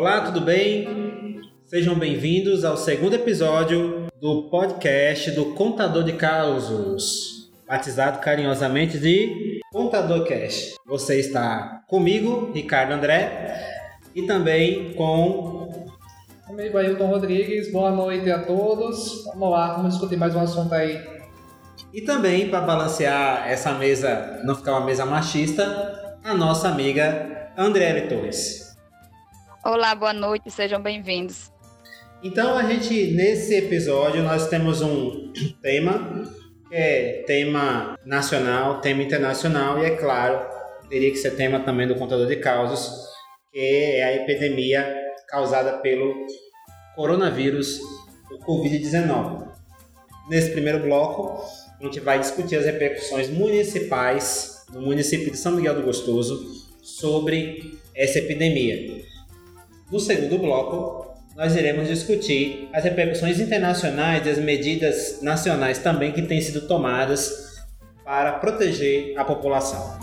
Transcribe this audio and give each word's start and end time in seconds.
Olá, 0.00 0.22
tudo 0.22 0.40
bem? 0.40 1.42
Sejam 1.66 1.94
bem-vindos 1.94 2.64
ao 2.64 2.74
segundo 2.74 3.12
episódio 3.12 4.06
do 4.18 4.48
podcast 4.48 5.30
do 5.32 5.52
Contador 5.52 6.02
de 6.02 6.14
Causos, 6.14 7.50
batizado 7.68 8.18
carinhosamente 8.18 8.98
de 8.98 9.60
Contador 9.70 10.26
Cash. 10.26 10.76
Você 10.86 11.20
está 11.20 11.82
comigo, 11.86 12.50
Ricardo 12.54 12.92
André, 12.92 13.62
e 14.14 14.22
também 14.22 14.94
com 14.94 15.68
Comigo 16.46 16.78
Ailton 16.78 17.06
Rodrigues, 17.06 17.70
boa 17.70 17.90
noite 17.90 18.30
a 18.30 18.42
todos. 18.42 19.24
Vamos 19.26 19.50
lá, 19.50 19.74
vamos 19.74 19.92
discutir 19.92 20.16
mais 20.16 20.34
um 20.34 20.40
assunto 20.40 20.72
aí. 20.74 20.98
E 21.92 22.00
também, 22.00 22.48
para 22.48 22.62
balancear 22.62 23.46
essa 23.46 23.74
mesa, 23.74 24.40
não 24.44 24.54
ficar 24.54 24.78
uma 24.78 24.86
mesa 24.86 25.04
machista, 25.04 26.18
a 26.24 26.32
nossa 26.32 26.70
amiga 26.70 27.52
Andréa 27.54 28.08
Torres. 28.08 28.59
Olá, 29.62 29.94
boa 29.94 30.14
noite, 30.14 30.50
sejam 30.50 30.80
bem-vindos. 30.80 31.52
Então, 32.22 32.56
a 32.56 32.62
gente, 32.62 33.12
nesse 33.12 33.54
episódio, 33.54 34.22
nós 34.22 34.48
temos 34.48 34.80
um 34.80 35.30
tema, 35.60 36.24
que 36.66 36.74
é 36.74 37.24
tema 37.26 37.94
nacional, 38.06 38.80
tema 38.80 39.02
internacional, 39.02 39.78
e 39.78 39.84
é 39.84 39.96
claro, 39.96 40.48
teria 40.88 41.10
que 41.10 41.18
ser 41.18 41.32
tema 41.32 41.60
também 41.60 41.86
do 41.86 41.94
contador 41.94 42.26
de 42.26 42.36
causas, 42.36 42.90
que 43.52 43.58
é 43.58 44.02
a 44.02 44.16
epidemia 44.16 44.96
causada 45.28 45.76
pelo 45.80 46.14
coronavírus, 46.96 47.78
o 48.30 48.38
Covid-19. 48.38 49.46
Nesse 50.30 50.52
primeiro 50.52 50.78
bloco, 50.78 51.44
a 51.78 51.84
gente 51.84 52.00
vai 52.00 52.18
discutir 52.18 52.56
as 52.56 52.64
repercussões 52.64 53.28
municipais 53.28 54.64
no 54.72 54.80
município 54.80 55.30
de 55.30 55.36
São 55.36 55.52
Miguel 55.52 55.74
do 55.74 55.82
Gostoso 55.82 56.66
sobre 56.82 57.78
essa 57.94 58.20
epidemia. 58.20 58.99
No 59.90 59.98
segundo 59.98 60.38
bloco, 60.38 61.16
nós 61.34 61.56
iremos 61.56 61.88
discutir 61.88 62.68
as 62.72 62.84
repercussões 62.84 63.40
internacionais 63.40 64.24
e 64.24 64.30
as 64.30 64.38
medidas 64.38 65.20
nacionais 65.20 65.80
também 65.80 66.12
que 66.12 66.22
têm 66.22 66.40
sido 66.40 66.68
tomadas 66.68 67.58
para 68.04 68.34
proteger 68.34 69.18
a 69.18 69.24
população. 69.24 69.98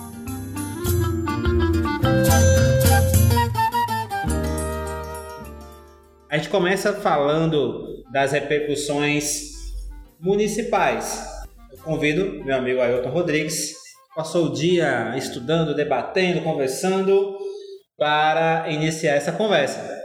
A 6.30 6.36
gente 6.36 6.50
começa 6.50 6.92
falando 6.92 8.04
das 8.12 8.34
repercussões 8.34 9.54
municipais. 10.20 11.26
Eu 11.72 11.78
convido 11.78 12.44
meu 12.44 12.58
amigo 12.58 12.82
Ailton 12.82 13.10
Rodrigues, 13.10 13.74
passou 14.14 14.48
o 14.48 14.54
dia 14.54 15.14
estudando, 15.16 15.74
debatendo, 15.74 16.42
conversando 16.42 17.37
para 17.98 18.70
iniciar 18.70 19.16
essa 19.16 19.32
conversa. 19.32 19.98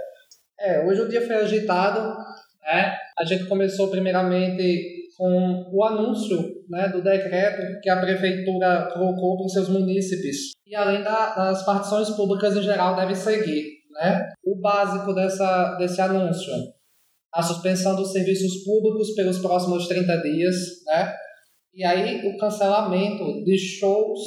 É, 0.58 0.84
hoje 0.84 1.00
o 1.00 1.08
dia 1.08 1.26
foi 1.26 1.36
agitado, 1.36 2.16
né? 2.62 2.96
A 3.18 3.24
gente 3.24 3.46
começou 3.46 3.88
primeiramente 3.88 5.02
com 5.16 5.70
o 5.72 5.84
anúncio 5.84 6.38
né, 6.68 6.88
do 6.88 7.02
decreto 7.02 7.80
que 7.80 7.90
a 7.90 8.00
prefeitura 8.00 8.88
colocou 8.92 9.36
para 9.36 9.46
os 9.46 9.52
seus 9.52 9.68
munícipes. 9.68 10.52
E 10.66 10.74
além 10.74 11.02
da, 11.02 11.34
das 11.34 11.64
partições 11.64 12.10
públicas 12.10 12.56
em 12.56 12.62
geral 12.62 12.96
deve 12.96 13.14
seguir. 13.14 13.82
Né? 13.90 14.32
O 14.44 14.58
básico 14.58 15.12
dessa, 15.12 15.74
desse 15.74 16.00
anúncio, 16.00 16.52
a 17.32 17.42
suspensão 17.42 17.94
dos 17.94 18.10
serviços 18.10 18.64
públicos 18.64 19.14
pelos 19.14 19.38
próximos 19.38 19.86
30 19.86 20.22
dias, 20.22 20.56
né? 20.86 21.14
e 21.74 21.84
aí 21.84 22.26
o 22.26 22.38
cancelamento 22.38 23.44
de 23.44 23.58
shows 23.58 24.20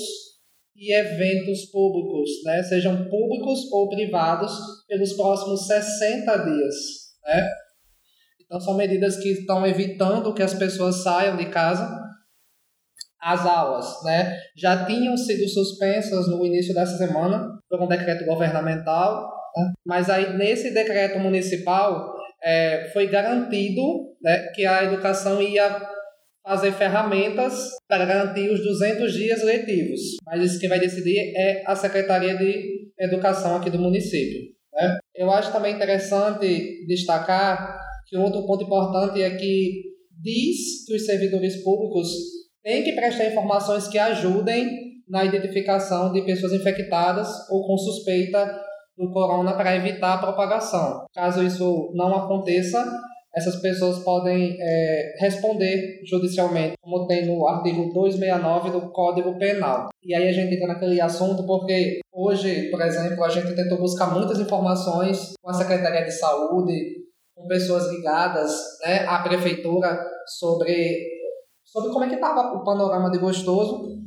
e 0.76 0.94
eventos 0.94 1.72
públicos, 1.72 2.30
né? 2.44 2.62
sejam 2.64 3.08
públicos 3.10 3.72
ou 3.72 3.90
privados, 3.90 4.52
pelos 4.88 5.14
próximos 5.14 5.66
60 5.68 6.38
dias. 6.38 6.76
Né? 7.26 7.50
Então, 8.42 8.60
são 8.60 8.76
medidas 8.76 9.18
que 9.18 9.30
estão 9.30 9.66
evitando 9.66 10.34
que 10.34 10.44
as 10.44 10.54
pessoas 10.54 11.02
saiam 11.02 11.38
de 11.38 11.46
casa. 11.46 12.04
As 13.22 13.46
aulas 13.46 14.04
né, 14.04 14.38
já 14.56 14.86
tinham 14.86 15.18
sido 15.18 15.48
suspensas 15.48 16.28
no 16.28 16.46
início 16.46 16.76
dessa 16.76 16.98
semana 16.98 17.58
por 17.70 17.82
um 17.82 17.88
decreto 17.88 18.26
governamental, 18.26 19.32
né? 19.56 19.74
mas 19.84 20.10
aí 20.10 20.38
nesse 20.38 20.72
decreto 20.72 21.18
municipal 21.18 22.14
é, 22.44 22.90
foi 22.94 23.08
garantido 23.08 23.82
né, 24.22 24.50
que 24.54 24.66
a 24.66 24.84
educação 24.84 25.42
ia 25.42 25.95
fazer 26.46 26.72
ferramentas 26.74 27.70
para 27.88 28.06
garantir 28.06 28.50
os 28.52 28.64
200 28.64 29.14
dias 29.14 29.44
letivos. 29.44 30.00
Mas 30.26 30.44
isso 30.44 30.60
que 30.60 30.68
vai 30.68 30.80
decidir 30.80 31.34
é 31.36 31.64
a 31.66 31.76
Secretaria 31.76 32.38
de 32.38 32.86
Educação 33.00 33.58
aqui 33.58 33.70
do 33.70 33.80
município. 33.80 34.54
Né? 34.74 34.98
Eu 35.16 35.32
acho 35.32 35.52
também 35.52 35.74
interessante 35.74 36.86
destacar 36.86 37.80
que 38.08 38.16
um 38.16 38.22
outro 38.22 38.46
ponto 38.46 38.64
importante 38.64 39.22
é 39.22 39.32
que 39.32 39.84
diz 40.22 40.86
que 40.86 40.96
os 40.96 41.06
servidores 41.06 41.64
públicos 41.64 42.08
têm 42.64 42.84
que 42.84 42.94
prestar 42.94 43.26
informações 43.26 43.88
que 43.88 43.98
ajudem 43.98 44.70
na 45.08 45.26
identificação 45.26 46.12
de 46.14 46.22
pessoas 46.24 46.54
infectadas 46.54 47.28
ou 47.50 47.66
com 47.66 47.78
suspeita 47.78 48.46
do 48.98 49.12
corona 49.12 49.54
para 49.56 49.76
evitar 49.76 50.14
a 50.14 50.18
propagação. 50.18 51.06
Caso 51.14 51.44
isso 51.44 51.92
não 51.94 52.16
aconteça, 52.16 52.86
essas 53.36 53.58
pessoas 53.62 54.00
podem 54.00 54.58
é, 54.60 55.16
responder 55.20 56.00
judicialmente, 56.06 56.76
como 56.82 57.06
tem 57.06 57.26
no 57.26 57.46
artigo 57.46 57.92
269 57.94 58.72
do 58.72 58.90
Código 58.92 59.38
Penal. 59.38 59.90
E 60.02 60.16
aí 60.16 60.30
a 60.30 60.32
gente 60.32 60.56
entra 60.56 60.68
naquele 60.68 61.02
assunto 61.02 61.46
porque 61.46 62.00
hoje, 62.14 62.70
por 62.70 62.82
exemplo, 62.82 63.22
a 63.24 63.30
gente 63.30 63.54
tentou 63.54 63.78
buscar 63.78 64.14
muitas 64.14 64.40
informações 64.40 65.34
com 65.42 65.50
a 65.50 65.54
Secretaria 65.54 66.06
de 66.06 66.12
Saúde, 66.12 67.04
com 67.36 67.46
pessoas 67.48 67.92
ligadas 67.92 68.52
né, 68.86 69.06
à 69.06 69.20
prefeitura 69.20 70.00
sobre, 70.40 70.98
sobre 71.66 71.92
como 71.92 72.06
é 72.06 72.08
que 72.08 72.16
estava 72.16 72.56
o 72.56 72.64
panorama 72.64 73.12
de 73.12 73.18
Gostoso, 73.18 74.00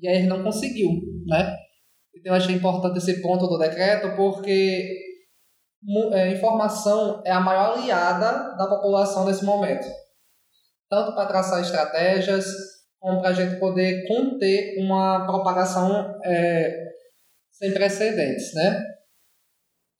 e 0.00 0.08
aí 0.08 0.26
não 0.26 0.44
conseguiu, 0.44 0.90
né? 1.26 1.56
Então 2.14 2.32
eu 2.32 2.36
achei 2.36 2.54
importante 2.54 2.98
esse 2.98 3.20
ponto 3.20 3.48
do 3.48 3.58
decreto 3.58 4.14
porque 4.14 5.11
informação 6.32 7.22
é 7.24 7.30
a 7.30 7.40
maior 7.40 7.78
aliada 7.78 8.56
da 8.56 8.66
população 8.68 9.24
nesse 9.24 9.44
momento. 9.44 9.86
Tanto 10.88 11.14
para 11.14 11.26
traçar 11.26 11.60
estratégias, 11.60 12.44
como 13.00 13.20
para 13.20 13.30
a 13.30 13.32
gente 13.32 13.58
poder 13.58 14.06
conter 14.06 14.76
uma 14.78 15.26
propagação 15.26 16.20
é, 16.24 16.92
sem 17.50 17.72
precedentes, 17.72 18.54
né? 18.54 18.80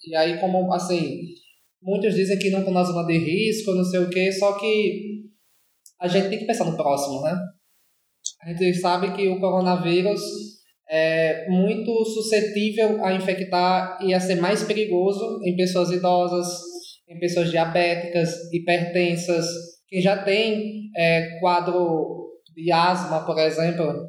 E 0.07 0.15
aí, 0.15 0.39
como, 0.39 0.73
assim, 0.73 1.21
muitos 1.83 2.15
dizem 2.15 2.39
que 2.39 2.51
não 2.51 2.61
estão 2.61 2.75
na 2.75 2.85
zona 2.85 3.07
de 3.07 3.19
risco, 3.19 3.73
não 3.73 3.85
sei 3.85 4.01
o 4.01 4.11
quê, 4.11 4.31
só 4.33 4.59
que 4.59 5.23
a 6.01 6.09
gente 6.09 6.29
tem 6.29 6.39
que 6.39 6.47
pensar 6.47 6.65
no 6.65 6.77
próximo, 6.77 7.23
né? 7.23 7.37
A 8.43 8.49
gente 8.49 8.75
sabe 8.75 9.15
que 9.15 9.29
o 9.29 9.41
coronavírus 9.41 10.21
é 10.95 11.49
muito 11.49 12.05
suscetível 12.05 13.03
a 13.03 13.15
infectar 13.15 13.99
e 14.03 14.13
a 14.13 14.21
ser 14.21 14.35
mais 14.35 14.63
perigoso 14.63 15.41
em 15.43 15.57
pessoas 15.57 15.91
idosas, 15.91 16.47
em 17.09 17.19
pessoas 17.19 17.51
diabéticas, 17.51 18.53
hipertensas, 18.53 19.47
que 19.89 20.03
já 20.03 20.23
tem 20.23 20.91
é, 20.95 21.39
quadro 21.41 22.31
de 22.55 22.71
asma, 22.71 23.25
por 23.25 23.39
exemplo. 23.39 24.07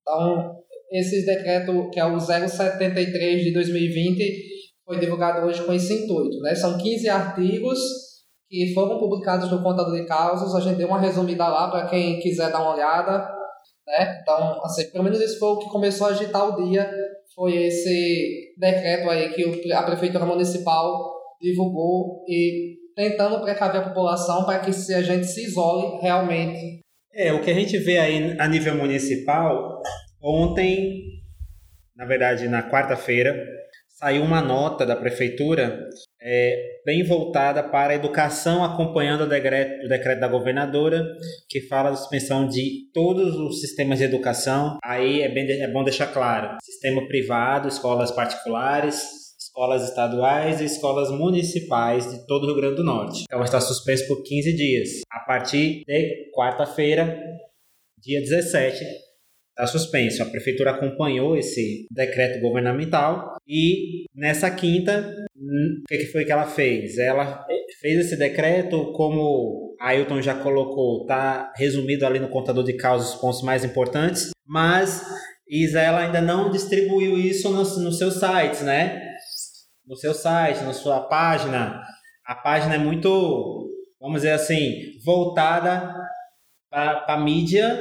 Então, 0.00 0.54
esse 0.92 1.26
decreto, 1.26 1.90
que 1.90 1.98
é 1.98 2.04
o 2.04 2.20
073 2.20 3.42
de 3.42 3.52
2020, 3.52 4.42
foi 4.84 5.00
divulgado 5.00 5.44
hoje 5.44 5.64
com 5.64 5.72
esse 5.72 5.92
intuito. 5.92 6.38
Né? 6.38 6.54
São 6.54 6.78
15 6.78 7.08
artigos 7.08 7.80
que 8.48 8.72
foram 8.72 9.00
publicados 9.00 9.50
no 9.50 9.60
Contador 9.60 9.96
de 9.96 10.06
Causas. 10.06 10.54
A 10.54 10.60
gente 10.60 10.76
deu 10.78 10.86
uma 10.86 11.00
resumida 11.00 11.48
lá 11.48 11.68
para 11.68 11.88
quem 11.88 12.20
quiser 12.20 12.52
dar 12.52 12.62
uma 12.62 12.74
olhada. 12.74 13.37
Né? 13.88 14.18
Então, 14.20 14.62
assim, 14.64 14.90
pelo 14.90 15.04
menos 15.04 15.18
esse 15.18 15.38
foi 15.38 15.48
o 15.48 15.58
que 15.58 15.70
começou 15.70 16.06
a 16.06 16.10
agitar 16.10 16.46
o 16.46 16.68
dia, 16.68 16.90
foi 17.34 17.56
esse 17.56 18.54
decreto 18.58 19.08
aí 19.08 19.30
que 19.30 19.72
a 19.72 19.82
Prefeitura 19.82 20.26
Municipal 20.26 21.14
divulgou 21.40 22.22
e 22.28 22.76
tentando 22.94 23.40
precaver 23.40 23.80
a 23.80 23.88
população 23.88 24.44
para 24.44 24.58
que 24.58 24.70
a 24.70 25.02
gente 25.02 25.26
se 25.26 25.44
isole 25.44 26.00
realmente. 26.02 26.80
É, 27.14 27.32
o 27.32 27.40
que 27.40 27.50
a 27.50 27.54
gente 27.54 27.78
vê 27.78 27.98
aí 27.98 28.36
a 28.38 28.46
nível 28.46 28.74
municipal, 28.74 29.80
ontem, 30.22 31.04
na 31.96 32.04
verdade 32.04 32.46
na 32.48 32.68
quarta-feira, 32.68 33.34
saiu 33.88 34.22
uma 34.22 34.42
nota 34.42 34.84
da 34.84 34.96
prefeitura 34.96 35.88
é, 36.20 36.80
bem 36.84 37.04
voltada 37.04 37.62
para 37.62 37.92
a 37.92 37.96
educação, 37.96 38.64
acompanhando 38.64 39.22
o 39.22 39.28
decreto, 39.28 39.84
o 39.84 39.88
decreto 39.88 40.20
da 40.20 40.28
governadora, 40.28 41.06
que 41.48 41.60
fala 41.60 41.90
da 41.90 41.96
suspensão 41.96 42.48
de 42.48 42.90
todos 42.92 43.36
os 43.36 43.60
sistemas 43.60 43.98
de 43.98 44.04
educação. 44.04 44.78
Aí 44.84 45.22
é, 45.22 45.28
bem, 45.28 45.48
é 45.50 45.68
bom 45.70 45.84
deixar 45.84 46.08
claro: 46.08 46.56
sistema 46.62 47.06
privado, 47.06 47.68
escolas 47.68 48.10
particulares, 48.10 49.02
escolas 49.38 49.88
estaduais 49.88 50.60
e 50.60 50.64
escolas 50.64 51.10
municipais 51.10 52.10
de 52.10 52.26
todo 52.26 52.44
o 52.44 52.46
Rio 52.46 52.56
Grande 52.56 52.76
do 52.76 52.84
Norte. 52.84 53.24
Então 53.24 53.42
está 53.42 53.60
suspenso 53.60 54.06
por 54.06 54.22
15 54.22 54.52
dias. 54.54 54.88
A 55.10 55.20
partir 55.20 55.82
de 55.86 56.30
quarta-feira, 56.34 57.18
dia 57.98 58.20
17, 58.20 58.84
está 59.50 59.66
suspenso. 59.66 60.22
A 60.22 60.26
prefeitura 60.26 60.70
acompanhou 60.70 61.36
esse 61.36 61.86
decreto 61.90 62.40
governamental 62.40 63.36
e 63.46 64.06
nessa 64.14 64.50
quinta, 64.50 65.12
o 65.38 65.86
que 65.88 66.06
foi 66.06 66.24
que 66.24 66.32
ela 66.32 66.46
fez? 66.46 66.98
Ela 66.98 67.46
fez 67.80 68.06
esse 68.06 68.16
decreto, 68.16 68.92
como 68.92 69.76
Ailton 69.80 70.20
já 70.20 70.34
colocou, 70.34 71.02
está 71.02 71.52
resumido 71.56 72.04
ali 72.04 72.18
no 72.18 72.28
contador 72.28 72.64
de 72.64 72.72
causas 72.74 73.14
os 73.14 73.20
pontos 73.20 73.42
mais 73.42 73.64
importantes, 73.64 74.30
mas 74.46 75.04
Isa 75.48 75.80
ainda 75.96 76.20
não 76.20 76.50
distribuiu 76.50 77.16
isso 77.16 77.50
nos, 77.50 77.78
nos 77.78 77.98
seus 77.98 78.14
sites, 78.14 78.62
né? 78.62 79.00
No 79.86 79.96
seu 79.96 80.12
site, 80.12 80.62
na 80.64 80.72
sua 80.72 81.00
página. 81.00 81.80
A 82.26 82.34
página 82.34 82.74
é 82.74 82.78
muito, 82.78 83.70
vamos 84.00 84.22
dizer 84.22 84.32
assim, 84.32 84.98
voltada 85.04 85.94
para 86.70 87.04
a 87.08 87.20
mídia 87.20 87.78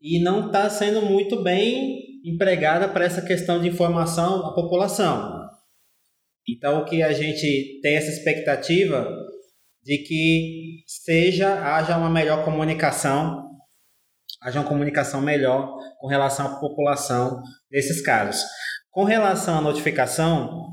e 0.00 0.22
não 0.22 0.46
está 0.46 0.68
sendo 0.68 1.00
muito 1.00 1.42
bem 1.42 1.98
empregada 2.24 2.88
para 2.88 3.04
essa 3.04 3.22
questão 3.22 3.60
de 3.60 3.68
informação 3.68 4.46
à 4.46 4.54
população. 4.54 5.41
Então, 6.48 6.80
o 6.80 6.84
que 6.84 7.02
a 7.02 7.12
gente 7.12 7.80
tem 7.82 7.96
essa 7.96 8.10
expectativa 8.10 9.08
de 9.82 9.98
que 9.98 10.84
seja 10.86 11.54
haja 11.74 11.96
uma 11.96 12.10
melhor 12.10 12.44
comunicação, 12.44 13.50
haja 14.40 14.60
uma 14.60 14.68
comunicação 14.68 15.20
melhor 15.20 15.76
com 15.98 16.06
relação 16.06 16.46
à 16.46 16.60
população 16.60 17.40
desses 17.70 18.00
casos. 18.00 18.42
Com 18.90 19.04
relação 19.04 19.58
à 19.58 19.60
notificação, 19.60 20.72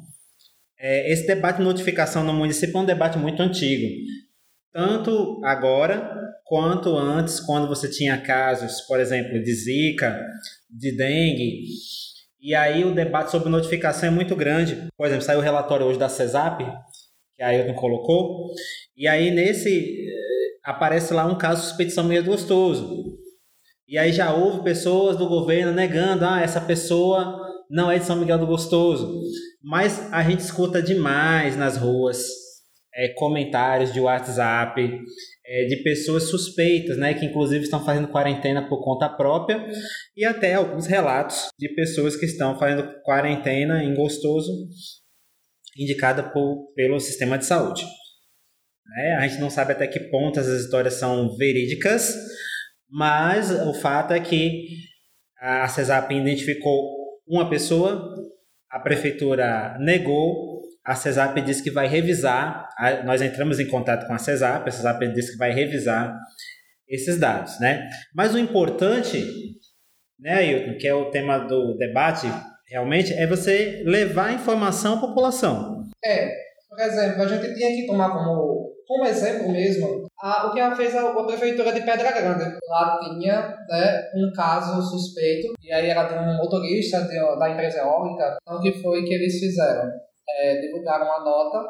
é, 0.78 1.12
esse 1.12 1.28
debate 1.28 1.58
de 1.58 1.64
notificação 1.64 2.24
no 2.24 2.34
município 2.34 2.78
é 2.78 2.82
um 2.82 2.86
debate 2.86 3.18
muito 3.18 3.42
antigo. 3.42 3.88
Tanto 4.72 5.42
agora 5.44 6.16
quanto 6.46 6.96
antes, 6.98 7.40
quando 7.40 7.68
você 7.68 7.90
tinha 7.90 8.22
casos, 8.22 8.82
por 8.82 9.00
exemplo, 9.00 9.42
de 9.42 9.54
zika, 9.54 10.20
de 10.70 10.96
dengue. 10.96 11.66
E 12.42 12.56
aí 12.56 12.86
o 12.86 12.94
debate 12.94 13.32
sobre 13.32 13.50
notificação 13.50 14.08
é 14.08 14.12
muito 14.12 14.36
grande. 14.36 14.88
Por 14.98 15.06
exemplo, 15.06 15.24
saiu 15.24 15.40
o 15.40 15.44
relatório 15.44 15.86
hoje 15.86 16.00
da 16.00 16.08
CESAP, 16.08 16.66
que 17.36 17.44
a 17.44 17.48
Ailton 17.48 17.74
colocou, 17.74 18.52
e 18.96 19.08
aí 19.08 19.32
nesse 19.32 20.08
eh, 20.08 20.60
aparece 20.64 21.14
lá 21.14 21.26
um 21.26 21.38
caso 21.38 21.78
de 21.78 22.04
Miguel 22.04 22.24
do 22.24 22.32
Gostoso. 22.32 23.18
E 23.88 23.98
aí 23.98 24.14
já 24.14 24.34
houve 24.34 24.64
pessoas 24.64 25.18
do 25.18 25.28
governo 25.28 25.72
negando, 25.72 26.26
ah, 26.26 26.42
essa 26.42 26.62
pessoa 26.62 27.40
não 27.70 27.92
é 27.92 27.98
de 27.98 28.06
São 28.06 28.16
Miguel 28.16 28.38
do 28.38 28.48
Gostoso. 28.48 29.22
Mas 29.62 30.12
a 30.14 30.24
gente 30.24 30.40
escuta 30.40 30.82
demais 30.82 31.58
nas 31.58 31.76
ruas 31.76 32.20
é, 33.00 33.14
comentários 33.16 33.94
de 33.94 34.00
WhatsApp, 34.02 34.82
é, 35.46 35.66
de 35.66 35.78
pessoas 35.84 36.24
suspeitas, 36.24 36.98
né, 36.98 37.14
que 37.14 37.26
inclusive 37.26 37.64
estão 37.64 37.84
fazendo 37.84 38.10
quarentena 38.10 38.68
por 38.68 38.84
conta 38.84 39.08
própria, 39.08 39.66
e 40.18 40.26
até 40.26 40.56
alguns 40.56 40.86
relatos 40.86 41.48
de 41.58 41.70
pessoas 41.74 42.18
que 42.18 42.26
estão 42.26 42.60
fazendo 42.60 42.92
quarentena 43.04 43.82
em 43.82 43.96
Gostoso, 43.96 44.52
indicada 45.78 46.24
por, 46.24 46.74
pelo 46.76 47.00
sistema 47.00 47.38
de 47.38 47.46
saúde. 47.46 47.86
É, 48.98 49.16
a 49.16 49.28
gente 49.28 49.40
não 49.40 49.50
sabe 49.50 49.72
até 49.72 49.88
que 49.88 50.00
ponto 50.10 50.38
essas 50.38 50.66
histórias 50.66 50.96
são 50.96 51.38
verídicas, 51.38 52.14
mas 52.90 53.50
o 53.50 53.74
fato 53.74 54.14
é 54.14 54.20
que 54.20 54.68
a 55.40 55.66
CESAP 55.70 56.12
identificou 56.12 56.98
uma 57.26 57.50
pessoa, 57.50 58.14
a 58.70 58.80
prefeitura 58.80 59.78
negou 59.80 60.49
a 60.90 60.96
CESAP 60.96 61.40
disse 61.42 61.62
que 61.62 61.70
vai 61.70 61.88
revisar, 61.88 62.68
nós 63.06 63.22
entramos 63.22 63.60
em 63.60 63.68
contato 63.68 64.08
com 64.08 64.14
a 64.14 64.18
CESAP, 64.18 64.68
a 64.68 64.72
CESAP 64.72 65.08
disse 65.14 65.34
que 65.34 65.38
vai 65.38 65.52
revisar 65.52 66.18
esses 66.88 67.20
dados, 67.20 67.60
né? 67.60 67.88
Mas 68.12 68.34
o 68.34 68.40
importante, 68.40 69.24
né, 70.20 70.74
que 70.80 70.88
é 70.88 70.94
o 70.96 71.12
tema 71.12 71.38
do 71.38 71.78
debate, 71.78 72.26
realmente, 72.68 73.14
é 73.14 73.28
você 73.28 73.84
levar 73.86 74.30
a 74.30 74.34
informação 74.34 74.96
à 74.96 75.00
população. 75.00 75.84
É, 76.04 76.32
por 76.68 76.80
exemplo, 76.80 77.22
a 77.22 77.28
gente 77.28 77.54
tinha 77.54 77.70
que 77.70 77.86
tomar 77.86 78.10
como, 78.10 78.74
como 78.88 79.06
exemplo 79.06 79.48
mesmo 79.52 80.08
a, 80.20 80.48
o 80.48 80.54
que 80.54 80.60
ela 80.60 80.76
fez 80.76 80.96
a, 80.96 81.08
a, 81.08 81.24
prefeitura 81.24 81.72
de 81.72 81.82
Pedra 81.82 82.12
Grande. 82.12 82.58
Lá 82.68 83.00
tinha 83.00 83.56
né, 83.70 84.10
um 84.16 84.34
caso 84.36 84.82
suspeito, 84.82 85.54
e 85.62 85.72
aí 85.72 85.88
era 85.88 86.06
de 86.06 86.16
um 86.16 86.38
motorista 86.38 87.02
de, 87.02 87.16
da 87.38 87.52
empresa 87.52 87.78
eólica. 87.78 88.40
Então, 88.42 88.58
o 88.58 88.62
que 88.62 88.82
foi 88.82 89.04
que 89.04 89.14
eles 89.14 89.38
fizeram? 89.40 90.09
É, 90.38 90.62
divulgaram 90.62 91.06
uma 91.06 91.20
nota, 91.24 91.66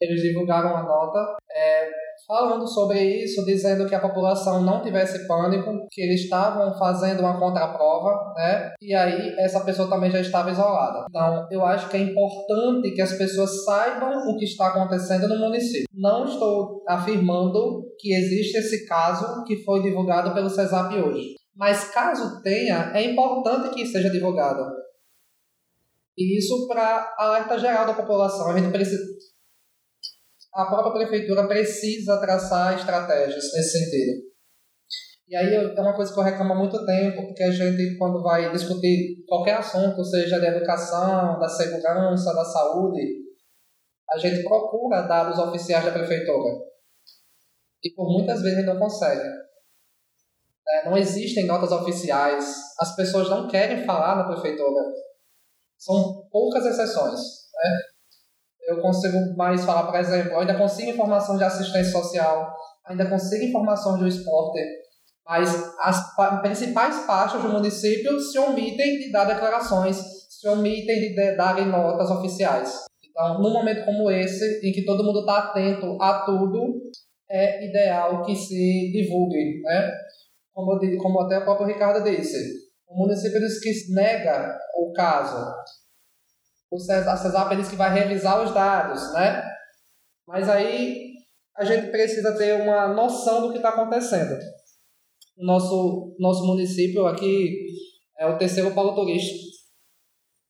eles 0.00 0.22
divulgaram 0.22 0.70
uma 0.70 0.82
nota 0.82 1.36
é, 1.54 1.90
falando 2.26 2.66
sobre 2.66 3.02
isso, 3.02 3.44
dizendo 3.44 3.86
que 3.86 3.94
a 3.94 4.00
população 4.00 4.62
não 4.62 4.82
tivesse 4.82 5.26
pânico, 5.26 5.86
que 5.90 6.00
eles 6.00 6.22
estavam 6.22 6.72
fazendo 6.78 7.20
uma 7.20 7.38
contraprova, 7.38 8.32
né? 8.36 8.72
E 8.80 8.94
aí 8.94 9.34
essa 9.38 9.60
pessoa 9.60 9.90
também 9.90 10.10
já 10.10 10.20
estava 10.20 10.50
isolada. 10.50 11.04
Então, 11.08 11.46
eu 11.50 11.64
acho 11.64 11.88
que 11.88 11.96
é 11.96 12.00
importante 12.00 12.92
que 12.92 13.02
as 13.02 13.12
pessoas 13.12 13.64
saibam 13.64 14.10
o 14.28 14.38
que 14.38 14.44
está 14.44 14.68
acontecendo 14.68 15.28
no 15.28 15.38
município. 15.38 15.86
Não 15.92 16.24
estou 16.24 16.82
afirmando 16.88 17.84
que 17.98 18.14
existe 18.14 18.56
esse 18.56 18.86
caso 18.86 19.44
que 19.44 19.62
foi 19.64 19.82
divulgado 19.82 20.32
pelo 20.32 20.48
CESAP 20.48 20.94
hoje. 20.94 21.34
Mas 21.54 21.90
caso 21.90 22.40
tenha, 22.42 22.90
é 22.94 23.02
importante 23.02 23.74
que 23.74 23.84
seja 23.84 24.08
divulgado. 24.08 24.62
E 26.16 26.38
isso 26.38 26.66
para 26.68 27.14
alerta 27.18 27.58
geral 27.58 27.86
da 27.86 27.94
população. 27.94 28.50
A 28.50 28.58
gente 28.58 28.70
precisa. 28.70 29.02
A 30.52 30.66
própria 30.66 31.06
prefeitura 31.06 31.46
precisa 31.46 32.20
traçar 32.20 32.76
estratégias 32.78 33.44
nesse 33.54 33.78
sentido. 33.78 34.30
E 35.28 35.36
aí 35.36 35.54
é 35.54 35.80
uma 35.80 35.94
coisa 35.94 36.12
que 36.12 36.18
eu 36.18 36.24
reclamo 36.24 36.54
há 36.54 36.58
muito 36.58 36.84
tempo, 36.84 37.24
porque 37.28 37.44
a 37.44 37.52
gente, 37.52 37.96
quando 37.96 38.20
vai 38.20 38.50
discutir 38.50 39.24
qualquer 39.28 39.58
assunto, 39.58 40.04
seja 40.04 40.40
de 40.40 40.46
educação, 40.46 41.38
da 41.38 41.48
segurança, 41.48 42.34
da 42.34 42.44
saúde, 42.44 43.20
a 44.12 44.18
gente 44.18 44.42
procura 44.42 45.02
dados 45.02 45.38
oficiais 45.38 45.84
da 45.84 45.92
prefeitura. 45.92 46.58
E 47.84 47.94
por 47.94 48.12
muitas 48.12 48.42
vezes 48.42 48.66
não 48.66 48.76
consegue. 48.76 49.28
É, 50.68 50.88
não 50.88 50.96
existem 50.96 51.46
notas 51.46 51.70
oficiais, 51.70 52.52
as 52.80 52.96
pessoas 52.96 53.30
não 53.30 53.46
querem 53.46 53.84
falar 53.84 54.16
na 54.16 54.32
prefeitura. 54.32 54.82
São 55.80 56.28
poucas 56.30 56.66
exceções. 56.66 57.18
Né? 57.18 57.78
Eu 58.68 58.82
consigo 58.82 59.34
mais 59.36 59.64
falar, 59.64 59.90
por 59.90 59.98
exemplo, 59.98 60.32
eu 60.32 60.40
ainda 60.40 60.56
consigo 60.56 60.90
informação 60.90 61.38
de 61.38 61.42
assistência 61.42 61.90
social, 61.90 62.54
ainda 62.86 63.08
consigo 63.08 63.42
informação 63.42 63.96
de 63.96 64.04
um 64.04 64.06
esporte, 64.06 64.60
mas 65.26 65.74
as 65.80 66.14
principais 66.42 67.06
pastas 67.06 67.42
do 67.42 67.48
município 67.48 68.20
se 68.20 68.38
omitem 68.38 68.98
de 68.98 69.10
dar 69.10 69.24
declarações, 69.24 69.96
se 70.28 70.46
omitem 70.48 71.00
de 71.00 71.36
darem 71.36 71.66
notas 71.66 72.10
oficiais. 72.10 72.84
Então, 73.02 73.40
num 73.40 73.52
momento 73.52 73.84
como 73.84 74.10
esse, 74.10 74.60
em 74.62 74.72
que 74.72 74.84
todo 74.84 75.02
mundo 75.02 75.20
está 75.20 75.38
atento 75.38 76.00
a 76.00 76.24
tudo, 76.24 76.82
é 77.28 77.66
ideal 77.66 78.22
que 78.22 78.36
se 78.36 78.92
divulgue, 78.92 79.62
né? 79.62 79.90
Como, 80.52 80.78
como 80.98 81.20
até 81.22 81.38
o 81.38 81.44
próprio 81.44 81.68
Ricardo 81.68 82.04
disse. 82.04 82.69
O 82.90 82.98
município 82.98 83.38
diz 83.38 83.60
que 83.60 83.92
nega 83.94 84.58
o 84.76 84.92
caso. 84.92 85.54
O 86.68 86.78
Cesar, 86.78 87.14
a 87.14 87.16
CESAP 87.16 87.56
diz 87.56 87.68
que 87.68 87.76
vai 87.76 87.94
revisar 87.94 88.42
os 88.42 88.52
dados, 88.52 89.12
né? 89.12 89.42
Mas 90.26 90.48
aí 90.48 91.12
a 91.56 91.64
gente 91.64 91.90
precisa 91.90 92.36
ter 92.36 92.60
uma 92.60 92.88
noção 92.88 93.42
do 93.42 93.52
que 93.52 93.58
está 93.58 93.70
acontecendo. 93.70 94.36
Nosso, 95.36 96.16
nosso 96.18 96.44
município 96.44 97.06
aqui 97.06 97.64
é 98.18 98.26
o 98.26 98.36
terceiro 98.36 98.74
polo 98.74 98.94
turístico. 98.94 99.38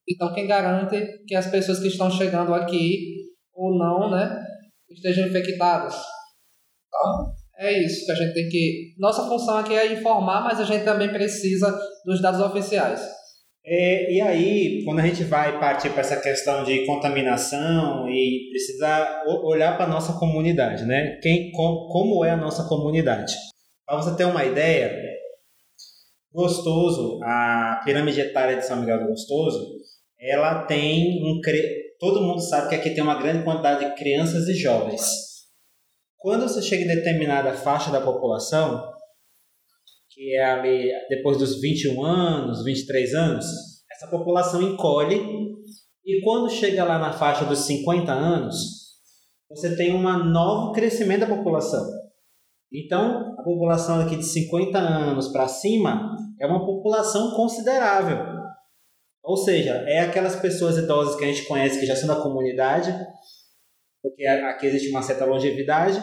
Então, 0.09 0.33
quem 0.33 0.47
garante 0.47 1.23
que 1.27 1.35
as 1.35 1.47
pessoas 1.47 1.79
que 1.79 1.87
estão 1.87 2.09
chegando 2.09 2.55
aqui 2.55 3.33
ou 3.53 3.77
não, 3.77 4.09
né, 4.09 4.43
estejam 4.89 5.27
infectadas? 5.27 5.95
Então, 6.87 7.35
é 7.61 7.85
isso 7.85 8.05
que 8.05 8.11
a 8.11 8.15
gente 8.15 8.33
tem 8.33 8.49
que. 8.49 8.95
Nossa 8.97 9.27
função 9.27 9.57
aqui 9.57 9.73
é 9.73 9.93
informar, 9.93 10.43
mas 10.43 10.59
a 10.59 10.65
gente 10.65 10.83
também 10.83 11.09
precisa 11.09 11.71
dos 12.03 12.19
dados 12.19 12.41
oficiais. 12.41 12.99
É, 13.63 14.11
e 14.11 14.19
aí, 14.19 14.83
quando 14.83 14.99
a 14.99 15.05
gente 15.05 15.23
vai 15.23 15.59
partir 15.59 15.91
para 15.91 16.01
essa 16.01 16.19
questão 16.19 16.63
de 16.63 16.83
contaminação 16.87 18.09
e 18.09 18.49
precisa 18.49 19.23
olhar 19.43 19.77
para 19.77 19.85
a 19.85 19.89
nossa 19.89 20.13
comunidade, 20.13 20.83
né? 20.85 21.19
Quem, 21.21 21.51
com, 21.51 21.87
como 21.91 22.25
é 22.25 22.31
a 22.31 22.37
nossa 22.37 22.67
comunidade? 22.67 23.35
Para 23.85 23.97
você 23.97 24.15
ter 24.15 24.25
uma 24.25 24.43
ideia, 24.43 24.91
Gostoso, 26.33 27.19
a 27.23 27.81
pirâmide 27.85 28.21
etária 28.21 28.55
de 28.55 28.65
São 28.65 28.79
Miguel 28.79 29.01
do 29.01 29.09
Gostoso, 29.09 29.67
ela 30.19 30.63
tem 30.63 31.21
um. 31.23 31.39
Todo 31.99 32.21
mundo 32.21 32.39
sabe 32.39 32.69
que 32.69 32.75
aqui 32.75 32.89
tem 32.89 33.03
uma 33.03 33.21
grande 33.21 33.43
quantidade 33.43 33.85
de 33.85 33.95
crianças 33.95 34.47
e 34.47 34.55
jovens. 34.55 35.30
Quando 36.21 36.43
você 36.43 36.61
chega 36.61 36.83
em 36.83 36.95
determinada 36.95 37.51
faixa 37.51 37.89
da 37.89 37.99
população, 37.99 38.79
que 40.11 40.35
é 40.35 40.45
ali 40.45 40.91
depois 41.09 41.35
dos 41.39 41.59
21 41.59 42.03
anos, 42.05 42.63
23 42.63 43.15
anos, 43.15 43.45
essa 43.91 44.07
população 44.07 44.61
encolhe 44.61 45.19
e 46.05 46.21
quando 46.23 46.47
chega 46.47 46.83
lá 46.83 46.99
na 46.99 47.11
faixa 47.11 47.43
dos 47.43 47.65
50 47.65 48.11
anos, 48.11 48.55
você 49.49 49.75
tem 49.75 49.95
um 49.95 50.01
novo 50.25 50.71
crescimento 50.73 51.21
da 51.21 51.35
população. 51.35 51.89
Então, 52.71 53.33
a 53.39 53.43
população 53.43 53.99
aqui 53.99 54.15
de 54.15 54.23
50 54.23 54.77
anos 54.77 55.27
para 55.29 55.47
cima 55.47 56.15
é 56.39 56.45
uma 56.45 56.63
população 56.63 57.31
considerável. 57.31 58.17
Ou 59.23 59.37
seja, 59.37 59.71
é 59.87 60.01
aquelas 60.01 60.35
pessoas 60.35 60.77
idosas 60.77 61.15
que 61.15 61.23
a 61.23 61.27
gente 61.27 61.47
conhece 61.47 61.79
que 61.79 61.85
já 61.87 61.95
são 61.95 62.07
da 62.07 62.21
comunidade, 62.21 62.95
porque 64.01 64.25
aqui 64.25 64.65
existe 64.65 64.89
uma 64.89 65.01
certa 65.01 65.25
longevidade, 65.25 66.01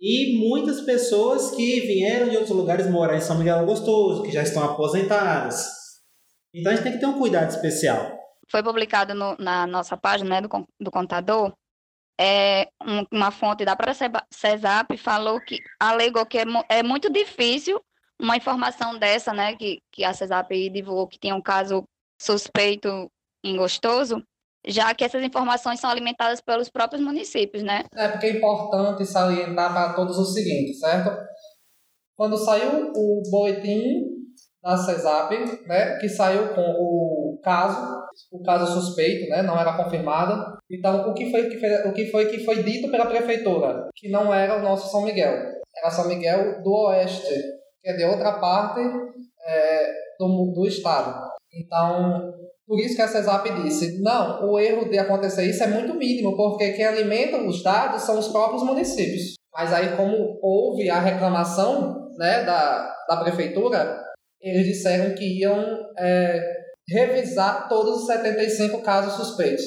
e 0.00 0.38
muitas 0.38 0.80
pessoas 0.80 1.50
que 1.54 1.80
vieram 1.80 2.28
de 2.28 2.36
outros 2.36 2.56
lugares 2.56 2.90
morar 2.90 3.16
em 3.16 3.20
São 3.20 3.38
Miguel 3.38 3.66
Gostoso, 3.66 4.22
que 4.22 4.32
já 4.32 4.42
estão 4.42 4.64
aposentadas. 4.64 5.66
Então 6.54 6.72
a 6.72 6.74
gente 6.74 6.84
tem 6.84 6.92
que 6.92 6.98
ter 6.98 7.06
um 7.06 7.18
cuidado 7.18 7.50
especial. 7.50 8.18
Foi 8.50 8.62
publicado 8.62 9.14
no, 9.14 9.36
na 9.38 9.66
nossa 9.66 9.96
página 9.96 10.40
né, 10.40 10.40
do, 10.40 10.48
do 10.80 10.90
contador, 10.90 11.52
é, 12.22 12.68
um, 12.86 13.06
uma 13.10 13.30
fonte 13.30 13.64
da 13.64 13.74
própria 13.74 14.26
CESAP 14.30 14.94
falou 14.98 15.40
que 15.40 15.58
alegou 15.80 16.26
que 16.26 16.36
é, 16.36 16.44
é, 16.68 16.82
muito 16.82 17.10
difícil 17.10 17.80
uma 18.20 18.36
informação 18.36 18.98
dessa, 18.98 19.32
né, 19.32 19.56
que, 19.56 19.78
que 19.90 20.04
a 20.04 20.12
CESAP 20.12 20.68
divulgou 20.68 21.08
que 21.08 21.18
tinha 21.18 21.34
um 21.34 21.40
caso 21.40 21.82
suspeito 22.20 23.10
em 23.42 23.56
Gostoso, 23.56 24.22
já 24.66 24.94
que 24.94 25.04
essas 25.04 25.22
informações 25.22 25.80
são 25.80 25.90
alimentadas 25.90 26.40
pelos 26.40 26.68
próprios 26.68 27.02
municípios, 27.02 27.62
né? 27.62 27.84
É 27.94 28.08
porque 28.08 28.26
é 28.26 28.36
importante 28.36 29.06
salientar 29.06 29.72
para 29.72 29.92
todos 29.94 30.18
o 30.18 30.24
seguinte, 30.24 30.74
certo? 30.74 31.16
Quando 32.16 32.36
saiu 32.36 32.92
o 32.94 33.22
boletim 33.30 34.10
da 34.62 34.76
CESAP, 34.76 35.32
né, 35.66 35.96
que 35.98 36.08
saiu 36.08 36.54
com 36.54 36.60
o 36.60 37.40
caso, 37.42 38.02
o 38.30 38.42
caso 38.42 38.78
suspeito, 38.78 39.30
né, 39.30 39.42
não 39.42 39.58
era 39.58 39.76
confirmado. 39.76 40.58
Então, 40.70 41.10
o 41.10 41.14
que 41.14 41.30
foi 41.30 41.48
que 41.48 41.88
o 41.88 41.92
que 41.92 42.10
foi 42.10 42.26
que 42.26 42.44
foi 42.44 42.62
dito 42.62 42.90
pela 42.90 43.06
prefeitura, 43.06 43.88
que 43.96 44.10
não 44.10 44.32
era 44.32 44.58
o 44.58 44.62
nosso 44.62 44.90
São 44.90 45.02
Miguel, 45.02 45.32
era 45.76 45.90
São 45.90 46.08
Miguel 46.08 46.62
do 46.62 46.88
Oeste, 46.88 47.34
que 47.82 47.88
é 47.88 47.96
de 47.96 48.04
outra 48.04 48.38
parte 48.38 48.80
é, 49.46 49.92
do, 50.18 50.52
do 50.52 50.66
estado. 50.66 51.30
Então, 51.52 52.34
por 52.70 52.78
isso 52.78 52.94
que 52.94 53.02
a 53.02 53.08
CESAP 53.08 53.50
disse, 53.64 54.00
não, 54.00 54.48
o 54.48 54.56
erro 54.56 54.88
de 54.88 54.96
acontecer 54.96 55.42
isso 55.42 55.60
é 55.64 55.66
muito 55.66 55.92
mínimo, 55.94 56.36
porque 56.36 56.70
quem 56.70 56.84
alimenta 56.84 57.42
os 57.42 57.64
dados 57.64 58.02
são 58.02 58.16
os 58.16 58.28
próprios 58.28 58.62
municípios. 58.62 59.34
Mas 59.52 59.72
aí, 59.72 59.96
como 59.96 60.38
houve 60.40 60.88
a 60.88 61.00
reclamação 61.00 62.12
né, 62.16 62.44
da, 62.44 62.94
da 63.08 63.16
prefeitura, 63.24 64.00
eles 64.40 64.64
disseram 64.64 65.16
que 65.16 65.40
iam 65.40 65.80
é, 65.98 66.40
revisar 66.88 67.68
todos 67.68 68.02
os 68.02 68.06
75 68.06 68.80
casos 68.82 69.14
suspeitos. 69.14 69.64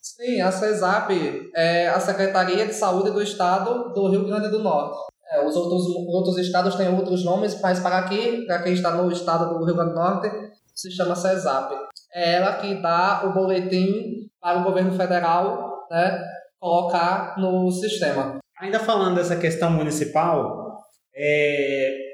Sim, 0.00 0.40
a 0.40 0.50
CESAP 0.50 1.50
é 1.54 1.88
a 1.88 2.00
Secretaria 2.00 2.64
de 2.64 2.72
Saúde 2.72 3.10
do 3.10 3.20
Estado 3.20 3.92
do 3.92 4.08
Rio 4.08 4.24
Grande 4.24 4.48
do 4.48 4.60
Norte. 4.60 4.96
É, 5.30 5.46
os 5.46 5.54
outros, 5.54 5.84
outros 6.08 6.38
estados 6.38 6.74
têm 6.74 6.88
outros 6.88 7.22
nomes, 7.22 7.60
mas 7.60 7.80
para 7.80 7.98
aqui, 7.98 8.46
para 8.46 8.62
quem 8.62 8.72
está 8.72 8.92
no 8.92 9.12
estado 9.12 9.58
do 9.58 9.62
Rio 9.66 9.74
Grande 9.74 9.90
do 9.90 9.96
Norte, 9.96 10.30
se 10.74 10.90
chama 10.90 11.14
CESAP. 11.14 11.89
É 12.12 12.34
ela 12.34 12.56
que 12.56 12.74
dá 12.82 13.22
o 13.24 13.32
boletim 13.32 14.28
para 14.40 14.58
o 14.58 14.64
governo 14.64 14.92
federal 14.92 15.86
né, 15.90 16.22
colocar 16.58 17.36
no 17.38 17.70
sistema. 17.70 18.38
Ainda 18.60 18.78
falando 18.78 19.16
dessa 19.16 19.36
questão 19.36 19.70
municipal, 19.70 20.76
é, 21.14 22.10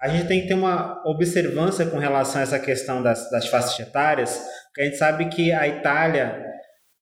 a 0.00 0.08
gente 0.08 0.26
tem 0.26 0.42
que 0.42 0.48
ter 0.48 0.54
uma 0.54 1.02
observância 1.06 1.86
com 1.86 1.98
relação 1.98 2.40
a 2.40 2.44
essa 2.44 2.58
questão 2.58 3.02
das, 3.02 3.30
das 3.30 3.48
faixas 3.48 3.78
etárias, 3.78 4.40
porque 4.66 4.82
a 4.82 4.84
gente 4.84 4.96
sabe 4.96 5.28
que 5.28 5.52
a 5.52 5.68
Itália 5.68 6.44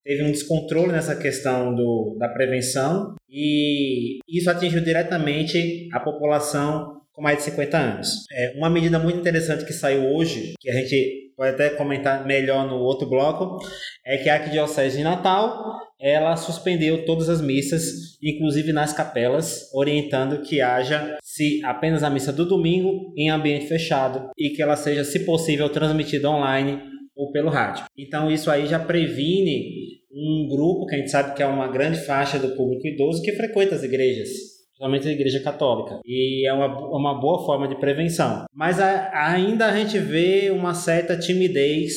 teve 0.04 0.22
um 0.24 0.30
descontrole 0.30 0.92
nessa 0.92 1.16
questão 1.16 1.74
do, 1.74 2.16
da 2.18 2.28
prevenção 2.28 3.14
e 3.28 4.18
isso 4.28 4.50
atingiu 4.50 4.82
diretamente 4.82 5.88
a 5.92 6.00
população 6.00 6.99
com 7.20 7.22
mais 7.22 7.36
de 7.36 7.44
50 7.44 7.76
anos. 7.76 8.08
É 8.32 8.54
uma 8.56 8.70
medida 8.70 8.98
muito 8.98 9.20
interessante 9.20 9.66
que 9.66 9.74
saiu 9.74 10.06
hoje, 10.14 10.54
que 10.58 10.70
a 10.70 10.72
gente 10.72 11.30
pode 11.36 11.50
até 11.50 11.70
comentar 11.70 12.26
melhor 12.26 12.66
no 12.66 12.76
outro 12.76 13.08
bloco, 13.08 13.58
é 14.04 14.16
que 14.16 14.28
a 14.28 14.34
Arquidiocese 14.34 14.96
de 14.96 15.04
Natal 15.04 15.78
ela 16.00 16.34
suspendeu 16.34 17.04
todas 17.04 17.28
as 17.28 17.42
missas, 17.42 18.18
inclusive 18.22 18.72
nas 18.72 18.94
capelas, 18.94 19.70
orientando 19.74 20.40
que 20.40 20.62
haja 20.62 21.18
se 21.22 21.60
apenas 21.62 22.02
a 22.02 22.08
missa 22.08 22.32
do 22.32 22.46
domingo 22.46 23.12
em 23.16 23.28
ambiente 23.28 23.66
fechado 23.66 24.30
e 24.36 24.50
que 24.50 24.62
ela 24.62 24.76
seja, 24.76 25.04
se 25.04 25.20
possível, 25.20 25.68
transmitida 25.68 26.30
online 26.30 26.80
ou 27.14 27.30
pelo 27.30 27.50
rádio. 27.50 27.84
Então 27.98 28.30
isso 28.30 28.50
aí 28.50 28.66
já 28.66 28.78
previne 28.78 30.00
um 30.10 30.48
grupo 30.48 30.86
que 30.86 30.94
a 30.94 30.98
gente 30.98 31.10
sabe 31.10 31.34
que 31.34 31.42
é 31.42 31.46
uma 31.46 31.68
grande 31.68 32.00
faixa 32.00 32.38
do 32.38 32.56
público 32.56 32.86
idoso 32.86 33.22
que 33.22 33.32
frequenta 33.32 33.74
as 33.74 33.82
igrejas 33.82 34.49
principalmente 34.80 35.08
a 35.08 35.12
Igreja 35.12 35.40
Católica. 35.40 36.00
E 36.04 36.48
é 36.48 36.52
uma, 36.52 36.66
uma 36.88 37.20
boa 37.20 37.44
forma 37.44 37.68
de 37.68 37.78
prevenção. 37.78 38.46
Mas 38.52 38.80
a, 38.80 39.10
ainda 39.30 39.66
a 39.66 39.76
gente 39.76 39.98
vê 39.98 40.50
uma 40.50 40.72
certa 40.72 41.18
timidez 41.18 41.92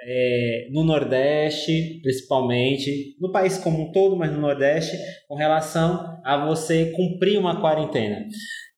é, 0.00 0.68
no 0.72 0.82
Nordeste, 0.82 2.00
principalmente, 2.02 3.14
no 3.20 3.30
país 3.30 3.58
como 3.58 3.82
um 3.82 3.92
todo, 3.92 4.16
mas 4.16 4.32
no 4.32 4.40
Nordeste, 4.40 4.96
com 5.28 5.34
relação 5.34 6.18
a 6.24 6.46
você 6.46 6.92
cumprir 6.92 7.38
uma 7.38 7.60
quarentena. 7.60 8.24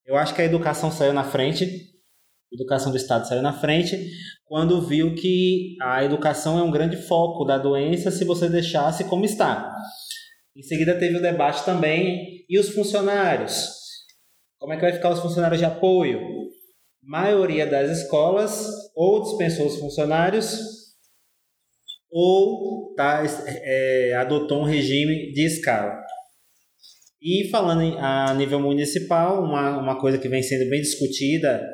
Eu 0.05 0.17
acho 0.17 0.35
que 0.35 0.43
a 0.43 0.47
educação 0.47 0.90
saiu 0.90 1.12
na 1.12 1.23
frente, 1.23 1.64
a 1.64 2.55
educação 2.55 2.90
do 2.90 2.97
Estado 2.97 3.28
saiu 3.28 3.43
na 3.43 3.52
frente, 3.52 4.11
quando 4.47 4.81
viu 4.81 5.14
que 5.14 5.76
a 5.83 6.02
educação 6.02 6.59
é 6.59 6.62
um 6.62 6.71
grande 6.71 6.97
foco 6.97 7.45
da 7.45 7.59
doença 7.59 8.11
se 8.11 8.25
você 8.25 8.49
deixasse 8.49 9.05
como 9.05 9.25
está. 9.25 9.76
Em 10.59 10.62
seguida 10.62 10.99
teve 10.99 11.17
o 11.17 11.23
debate 11.23 11.65
também 11.65 12.45
e 12.49 12.59
os 12.59 12.71
funcionários. 12.71 13.71
Como 14.59 14.73
é 14.73 14.77
que 14.77 14.83
vai 14.83 14.93
ficar 14.93 15.11
os 15.11 15.21
funcionários 15.21 15.61
de 15.61 15.65
apoio? 15.65 16.19
A 16.19 17.09
maioria 17.09 17.65
das 17.65 17.97
escolas 17.97 18.67
ou 18.97 19.23
dispensou 19.23 19.67
os 19.69 19.77
funcionários 19.77 20.59
ou 22.11 22.93
tá, 22.97 23.23
é, 23.47 24.15
adotou 24.17 24.62
um 24.62 24.65
regime 24.65 25.31
de 25.31 25.47
escala. 25.47 25.97
E 27.23 27.49
falando 27.50 27.83
em, 27.83 27.97
a 27.97 28.35
nível 28.35 28.59
municipal, 28.59 29.45
uma, 29.45 29.79
uma 29.79 30.00
coisa 30.00 30.19
que 30.19 30.29
vem 30.29 30.43
sendo 30.43 30.69
bem 30.69 30.81
discutida 30.81 31.65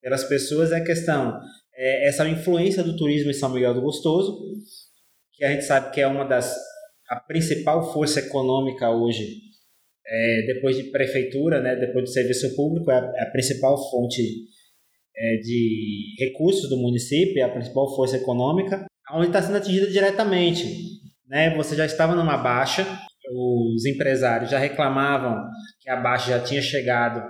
pelas 0.00 0.24
pessoas 0.24 0.72
é 0.72 0.76
a 0.76 0.84
questão, 0.84 1.38
é, 1.74 2.08
essa 2.08 2.26
influência 2.26 2.82
do 2.82 2.96
turismo 2.96 3.30
em 3.30 3.34
São 3.34 3.50
Miguel 3.52 3.74
do 3.74 3.82
Gostoso, 3.82 4.38
que 5.34 5.44
a 5.44 5.50
gente 5.50 5.64
sabe 5.64 5.92
que 5.92 6.00
é 6.00 6.06
uma 6.06 6.24
das 6.24 6.71
a 7.12 7.20
principal 7.20 7.92
força 7.92 8.20
econômica 8.20 8.90
hoje, 8.90 9.36
é, 10.06 10.46
depois 10.46 10.76
de 10.76 10.84
prefeitura, 10.84 11.60
né, 11.60 11.76
depois 11.76 12.04
do 12.06 12.10
serviço 12.10 12.56
público, 12.56 12.90
é 12.90 12.94
a, 12.94 13.12
é 13.16 13.22
a 13.24 13.30
principal 13.30 13.76
fonte 13.90 14.22
é, 15.14 15.36
de 15.36 16.14
recursos 16.18 16.70
do 16.70 16.78
município, 16.78 17.38
é 17.38 17.42
a 17.42 17.52
principal 17.52 17.94
força 17.94 18.16
econômica, 18.16 18.86
onde 19.12 19.26
está 19.26 19.42
sendo 19.42 19.58
atingida 19.58 19.88
diretamente. 19.88 20.64
Né? 21.28 21.54
Você 21.54 21.76
já 21.76 21.84
estava 21.84 22.14
numa 22.14 22.38
baixa, 22.38 22.86
os 23.30 23.84
empresários 23.84 24.50
já 24.50 24.58
reclamavam 24.58 25.36
que 25.82 25.90
a 25.90 25.96
baixa 25.96 26.30
já 26.30 26.40
tinha 26.40 26.62
chegado 26.62 27.22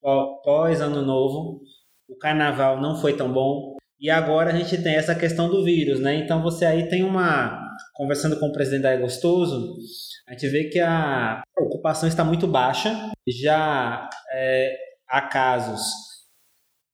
pós 0.00 0.80
ano 0.80 1.02
novo, 1.02 1.60
o 2.08 2.16
carnaval 2.16 2.80
não 2.80 2.98
foi 2.98 3.14
tão 3.14 3.30
bom, 3.30 3.76
e 4.00 4.08
agora 4.08 4.50
a 4.50 4.56
gente 4.56 4.82
tem 4.82 4.94
essa 4.94 5.14
questão 5.14 5.50
do 5.50 5.62
vírus, 5.62 6.00
né? 6.00 6.14
Então 6.14 6.42
você 6.42 6.64
aí 6.64 6.88
tem 6.88 7.02
uma 7.02 7.67
conversando 7.98 8.38
com 8.38 8.46
o 8.46 8.52
presidente 8.52 8.82
da 8.82 8.96
Gostoso, 8.96 9.76
a 10.28 10.32
gente 10.32 10.48
vê 10.48 10.68
que 10.68 10.78
a 10.78 11.42
ocupação 11.58 12.08
está 12.08 12.24
muito 12.24 12.46
baixa. 12.46 13.10
Já 13.26 14.08
é, 14.32 14.76
há 15.08 15.22
casos, 15.22 15.82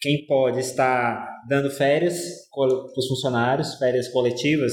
quem 0.00 0.26
pode 0.26 0.60
está 0.60 1.28
dando 1.46 1.70
férias 1.70 2.48
para 2.50 2.98
os 2.98 3.06
funcionários, 3.06 3.74
férias 3.74 4.08
coletivas, 4.08 4.72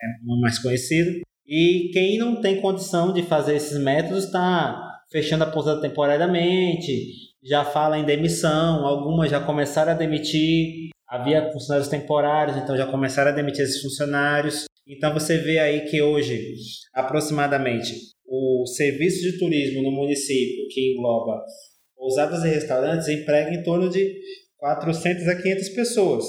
é 0.00 0.06
mais 0.40 0.60
conhecido. 0.60 1.22
E 1.44 1.90
quem 1.92 2.18
não 2.18 2.40
tem 2.40 2.60
condição 2.60 3.12
de 3.12 3.24
fazer 3.24 3.56
esses 3.56 3.78
métodos 3.82 4.26
está 4.26 5.00
fechando 5.10 5.42
a 5.42 5.50
pousada 5.50 5.80
temporariamente, 5.80 7.32
já 7.42 7.64
fala 7.64 7.98
em 7.98 8.04
demissão, 8.04 8.86
algumas 8.86 9.30
já 9.30 9.40
começaram 9.40 9.90
a 9.90 9.94
demitir, 9.94 10.90
havia 11.08 11.50
funcionários 11.50 11.88
temporários, 11.88 12.56
então 12.58 12.76
já 12.76 12.86
começaram 12.86 13.32
a 13.32 13.34
demitir 13.34 13.64
esses 13.64 13.82
funcionários. 13.82 14.67
Então 14.88 15.12
você 15.12 15.36
vê 15.36 15.58
aí 15.58 15.82
que 15.82 16.00
hoje, 16.00 16.54
aproximadamente, 16.94 17.92
o 18.26 18.64
serviço 18.66 19.20
de 19.20 19.38
turismo 19.38 19.82
no 19.82 19.90
município, 19.90 20.66
que 20.70 20.92
engloba 20.94 21.44
pousadas 21.94 22.42
e 22.42 22.48
restaurantes, 22.48 23.06
emprega 23.08 23.50
em 23.50 23.62
torno 23.62 23.90
de 23.90 24.18
400 24.56 25.28
a 25.28 25.36
500 25.36 25.68
pessoas. 25.70 26.24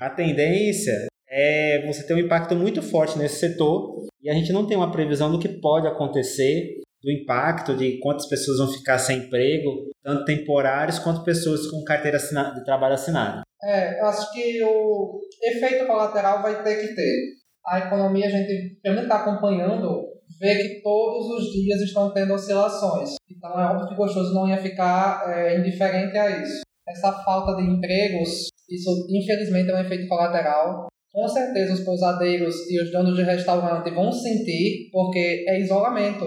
A 0.00 0.08
tendência 0.08 1.08
é 1.28 1.84
você 1.86 2.06
ter 2.06 2.14
um 2.14 2.20
impacto 2.20 2.54
muito 2.54 2.80
forte 2.82 3.18
nesse 3.18 3.40
setor 3.40 4.06
e 4.22 4.30
a 4.30 4.34
gente 4.34 4.52
não 4.52 4.64
tem 4.64 4.76
uma 4.76 4.92
previsão 4.92 5.32
do 5.32 5.40
que 5.40 5.48
pode 5.48 5.88
acontecer, 5.88 6.82
do 7.02 7.10
impacto 7.10 7.76
de 7.76 7.98
quantas 7.98 8.28
pessoas 8.28 8.58
vão 8.58 8.68
ficar 8.68 8.98
sem 8.98 9.18
emprego, 9.18 9.90
tanto 10.04 10.24
temporários 10.24 11.00
quanto 11.00 11.24
pessoas 11.24 11.66
com 11.68 11.82
carteira 11.82 12.18
de 12.18 12.64
trabalho 12.64 12.94
assinada. 12.94 13.42
É, 13.62 14.00
eu 14.00 14.06
acho 14.06 14.32
que 14.32 14.62
o 14.62 15.20
efeito 15.42 15.86
colateral 15.86 16.42
vai 16.42 16.62
ter 16.62 16.76
que 16.76 16.94
ter 16.94 17.43
a 17.66 17.78
economia, 17.78 18.26
a 18.26 18.30
gente, 18.30 18.78
pelo 18.82 18.96
menos 18.96 19.10
está 19.10 19.22
acompanhando 19.22 20.14
vê 20.40 20.56
que 20.56 20.82
todos 20.82 21.26
os 21.38 21.52
dias 21.52 21.80
estão 21.80 22.12
tendo 22.12 22.34
oscilações. 22.34 23.14
Então 23.30 23.60
é 23.60 23.66
óbvio 23.66 23.88
que 23.88 23.94
gostoso 23.94 24.34
não 24.34 24.48
ia 24.48 24.58
ficar 24.58 25.24
é, 25.28 25.58
indiferente 25.58 26.16
a 26.16 26.42
isso. 26.42 26.62
Essa 26.88 27.12
falta 27.24 27.56
de 27.56 27.62
empregos, 27.62 28.48
isso 28.68 29.06
infelizmente 29.10 29.70
é 29.70 29.74
um 29.74 29.80
efeito 29.80 30.08
colateral. 30.08 30.86
Com 31.12 31.28
certeza 31.28 31.74
os 31.74 31.80
pousadeiros 31.80 32.54
e 32.68 32.82
os 32.82 32.90
donos 32.90 33.14
de 33.14 33.22
restaurante 33.22 33.90
vão 33.90 34.10
sentir, 34.10 34.90
porque 34.92 35.44
é 35.48 35.60
isolamento. 35.60 36.26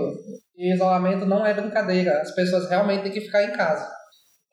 E 0.56 0.74
isolamento 0.74 1.26
não 1.26 1.46
é 1.46 1.54
brincadeira. 1.54 2.22
As 2.22 2.34
pessoas 2.34 2.70
realmente 2.70 3.04
têm 3.04 3.12
que 3.12 3.22
ficar 3.22 3.44
em 3.44 3.52
casa. 3.52 3.88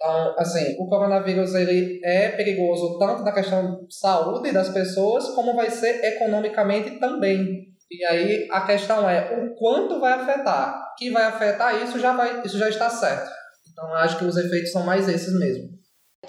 Então, 0.04 0.34
assim, 0.38 0.76
o 0.78 0.86
coronavírus 0.86 1.54
ele 1.54 1.98
é 2.04 2.28
perigoso 2.32 2.98
tanto 2.98 3.22
na 3.22 3.32
questão 3.32 3.86
de 3.86 3.96
saúde 3.96 4.52
das 4.52 4.68
pessoas, 4.68 5.30
como 5.30 5.56
vai 5.56 5.70
ser 5.70 6.04
economicamente 6.04 7.00
também. 7.00 7.72
E 7.90 8.04
aí 8.04 8.46
a 8.50 8.66
questão 8.66 9.08
é 9.08 9.42
o 9.42 9.54
quanto 9.54 9.98
vai 9.98 10.12
afetar. 10.12 10.94
Que 10.98 11.10
vai 11.10 11.24
afetar 11.24 11.82
isso 11.82 11.98
já 11.98 12.12
vai, 12.14 12.42
isso 12.44 12.58
já 12.58 12.68
está 12.68 12.90
certo. 12.90 13.30
Então 13.72 13.94
acho 13.94 14.18
que 14.18 14.26
os 14.26 14.36
efeitos 14.36 14.72
são 14.72 14.84
mais 14.84 15.08
esses 15.08 15.32
mesmo. 15.38 15.70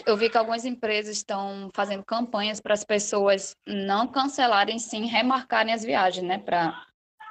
Eu 0.05 0.15
vi 0.15 0.29
que 0.29 0.37
algumas 0.37 0.63
empresas 0.63 1.17
estão 1.17 1.69
fazendo 1.75 2.03
campanhas 2.05 2.61
para 2.61 2.73
as 2.73 2.83
pessoas 2.85 3.55
não 3.67 4.07
cancelarem, 4.07 4.79
sim 4.79 5.05
remarcarem 5.05 5.73
as 5.73 5.83
viagens, 5.83 6.25
né? 6.25 6.37
Para 6.37 6.73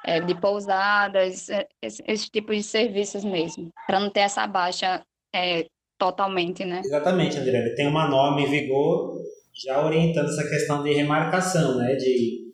é, 0.05 0.21
de 0.21 0.39
pousadas, 0.39 1.49
é, 1.49 1.67
esse, 1.81 2.03
esse, 2.07 2.31
tipo 2.31 2.53
de 2.53 2.63
serviços 2.63 3.25
mesmo, 3.25 3.71
para 3.87 3.99
não 3.99 4.11
ter 4.11 4.21
essa 4.21 4.47
baixa 4.47 5.03
é, 5.35 5.67
totalmente, 5.99 6.65
né? 6.65 6.81
Exatamente, 6.85 7.39
André. 7.39 7.75
Tem 7.75 7.87
uma 7.87 8.09
norma 8.09 8.41
em 8.41 8.51
vigor 8.51 9.23
já 9.65 9.85
orientando 9.85 10.29
essa 10.29 10.49
questão 10.49 10.83
de 10.83 10.93
remarcação, 10.93 11.79
né? 11.79 11.95
De 11.95 12.53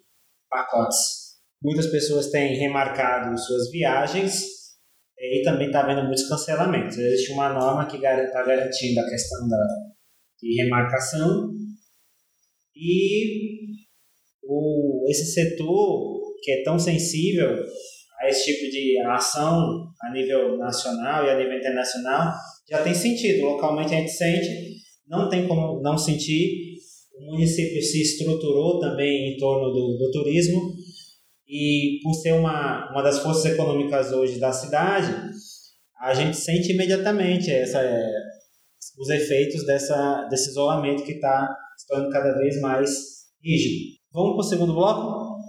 pacotes. 0.48 1.20
Muitas 1.62 1.86
pessoas 1.86 2.30
têm 2.30 2.56
remarcado 2.56 3.36
suas 3.38 3.70
viagens 3.70 4.44
e 5.18 5.42
também 5.42 5.66
está 5.66 5.82
havendo 5.82 6.04
muitos 6.04 6.28
cancelamentos. 6.28 6.96
Existe 6.96 7.32
uma 7.32 7.52
norma 7.52 7.86
que 7.86 7.96
está 7.96 8.44
garantindo 8.44 9.00
a 9.00 9.08
questão 9.08 9.48
da, 9.48 9.58
de 10.40 10.62
remarcação 10.62 11.50
e 12.74 13.60
o, 14.42 15.04
esse 15.08 15.32
setor 15.32 16.20
que 16.42 16.50
é 16.50 16.62
tão 16.62 16.78
sensível 16.78 17.62
a 18.20 18.28
esse 18.28 18.44
tipo 18.44 18.70
de 18.70 18.98
ação 19.06 19.92
a 20.02 20.12
nível 20.12 20.56
nacional 20.56 21.24
e 21.24 21.30
a 21.30 21.36
nível 21.36 21.58
internacional 21.58 22.32
já 22.70 22.82
tem 22.82 22.94
sentido. 22.94 23.44
Localmente 23.46 23.94
a 23.94 23.98
gente 23.98 24.12
sente, 24.12 24.48
não 25.08 25.28
tem 25.28 25.46
como 25.48 25.80
não 25.82 25.98
sentir. 25.98 26.76
O 27.18 27.32
município 27.32 27.82
se 27.82 28.00
estruturou 28.00 28.78
também 28.78 29.34
em 29.34 29.36
torno 29.36 29.70
do, 29.70 29.98
do 29.98 30.10
turismo 30.10 30.60
e 31.50 31.98
por 32.04 32.14
ser 32.14 32.32
uma, 32.32 32.88
uma 32.92 33.02
das 33.02 33.18
forças 33.18 33.44
econômicas 33.52 34.12
hoje 34.12 34.38
da 34.38 34.52
cidade, 34.52 35.12
a 36.00 36.14
gente 36.14 36.36
sente 36.36 36.72
imediatamente 36.72 37.50
essa, 37.50 37.82
é, 37.82 38.08
os 38.96 39.10
efeitos 39.10 39.66
dessa, 39.66 40.28
desse 40.30 40.50
isolamento 40.50 41.02
que 41.02 41.12
está 41.12 41.48
se 41.76 41.88
tornando 41.88 42.10
cada 42.10 42.38
vez 42.38 42.60
mais 42.60 42.90
rígido. 43.42 43.96
Vamos 44.12 44.34
para 44.36 44.40
o 44.40 44.48
segundo 44.48 44.74
bloco? 44.74 45.39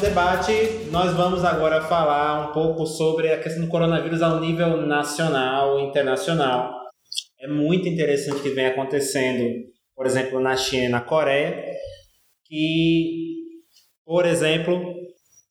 Debate, 0.00 0.52
nós 0.90 1.14
vamos 1.14 1.44
agora 1.44 1.82
falar 1.82 2.48
um 2.48 2.52
pouco 2.52 2.86
sobre 2.86 3.30
a 3.30 3.40
questão 3.40 3.64
do 3.64 3.70
coronavírus 3.70 4.22
ao 4.22 4.40
nível 4.40 4.86
nacional 4.86 5.78
e 5.78 5.84
internacional. 5.84 6.72
É 7.38 7.46
muito 7.46 7.86
interessante 7.86 8.38
o 8.38 8.42
que 8.42 8.50
vem 8.50 8.66
acontecendo, 8.66 9.44
por 9.94 10.06
exemplo, 10.06 10.40
na 10.40 10.56
China 10.56 10.84
e 10.84 10.88
na 10.88 11.00
Coreia, 11.00 11.64
que, 12.46 13.36
por 14.04 14.26
exemplo, 14.26 14.82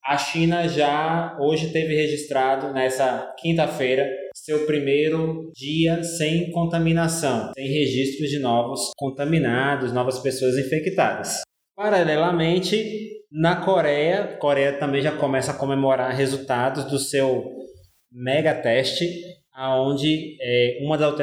a 0.03 0.17
China 0.17 0.67
já 0.67 1.37
hoje 1.39 1.71
teve 1.71 1.95
registrado 1.95 2.73
nessa 2.73 3.33
quinta-feira 3.39 4.07
seu 4.33 4.65
primeiro 4.65 5.51
dia 5.53 6.03
sem 6.03 6.51
contaminação, 6.51 7.51
sem 7.53 7.67
registros 7.67 8.29
de 8.29 8.39
novos 8.39 8.91
contaminados, 8.97 9.93
novas 9.93 10.19
pessoas 10.19 10.57
infectadas. 10.57 11.41
Paralelamente, 11.75 13.18
na 13.31 13.63
Coreia, 13.63 14.37
Coreia 14.37 14.79
também 14.79 15.01
já 15.01 15.15
começa 15.15 15.51
a 15.51 15.57
comemorar 15.57 16.15
resultados 16.15 16.85
do 16.85 16.97
seu 16.97 17.45
mega 18.11 18.55
teste, 18.55 19.23
aonde 19.53 20.35
é, 20.41 20.79
uma 20.81 20.97
das 20.97 21.13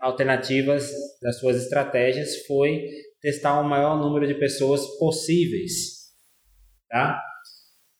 alternativas 0.00 0.90
das 1.22 1.38
suas 1.38 1.56
estratégias 1.62 2.44
foi 2.46 2.88
testar 3.20 3.60
o 3.60 3.68
maior 3.68 3.96
número 3.96 4.26
de 4.26 4.34
pessoas 4.34 4.84
possíveis, 4.98 6.10
tá? 6.88 7.22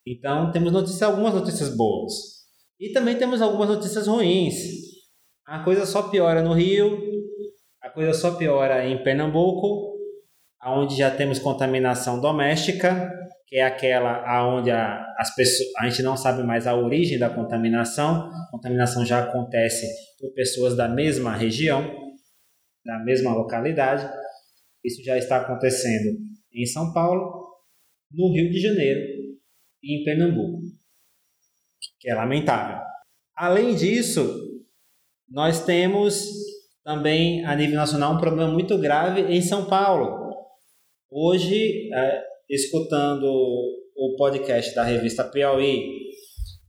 Então 0.04 0.50
temos 0.50 0.72
notícias, 0.72 1.02
algumas 1.02 1.32
notícias 1.32 1.76
boas 1.76 2.12
e 2.80 2.90
também 2.90 3.16
temos 3.16 3.40
algumas 3.40 3.68
notícias 3.68 4.08
ruins. 4.08 4.56
A 5.46 5.62
coisa 5.62 5.86
só 5.86 6.08
piora 6.08 6.42
no 6.42 6.52
Rio, 6.52 6.98
a 7.80 7.88
coisa 7.88 8.12
só 8.12 8.32
piora 8.32 8.84
em 8.84 9.00
Pernambuco, 9.04 9.92
aonde 10.58 10.96
já 10.96 11.10
temos 11.10 11.38
contaminação 11.38 12.20
doméstica 12.20 13.21
que 13.52 13.58
é 13.58 13.64
aquela 13.64 14.26
aonde 14.26 14.70
a, 14.70 15.04
as 15.18 15.34
pessoas, 15.34 15.68
a 15.76 15.86
gente 15.86 16.02
não 16.02 16.16
sabe 16.16 16.42
mais 16.42 16.66
a 16.66 16.74
origem 16.74 17.18
da 17.18 17.28
contaminação. 17.28 18.30
A 18.30 18.48
contaminação 18.50 19.04
já 19.04 19.24
acontece 19.24 19.86
por 20.18 20.32
pessoas 20.32 20.74
da 20.74 20.88
mesma 20.88 21.36
região, 21.36 21.82
da 22.82 22.98
mesma 23.00 23.34
localidade. 23.34 24.10
Isso 24.82 25.04
já 25.04 25.18
está 25.18 25.36
acontecendo 25.36 26.18
em 26.50 26.64
São 26.64 26.94
Paulo, 26.94 27.46
no 28.10 28.32
Rio 28.32 28.50
de 28.50 28.58
Janeiro 28.58 29.02
e 29.82 30.00
em 30.00 30.02
Pernambuco, 30.04 30.62
que 32.00 32.08
é 32.08 32.14
lamentável. 32.14 32.78
Além 33.36 33.74
disso, 33.74 34.62
nós 35.28 35.62
temos 35.62 36.26
também 36.82 37.44
a 37.44 37.54
nível 37.54 37.76
nacional 37.76 38.14
um 38.14 38.18
problema 38.18 38.50
muito 38.50 38.78
grave 38.78 39.20
em 39.30 39.42
São 39.42 39.66
Paulo. 39.66 40.32
Hoje, 41.10 41.92
é, 41.92 42.31
escutando 42.52 43.24
o 43.24 44.14
podcast 44.16 44.74
da 44.74 44.84
revista 44.84 45.24
Piauí, 45.24 46.02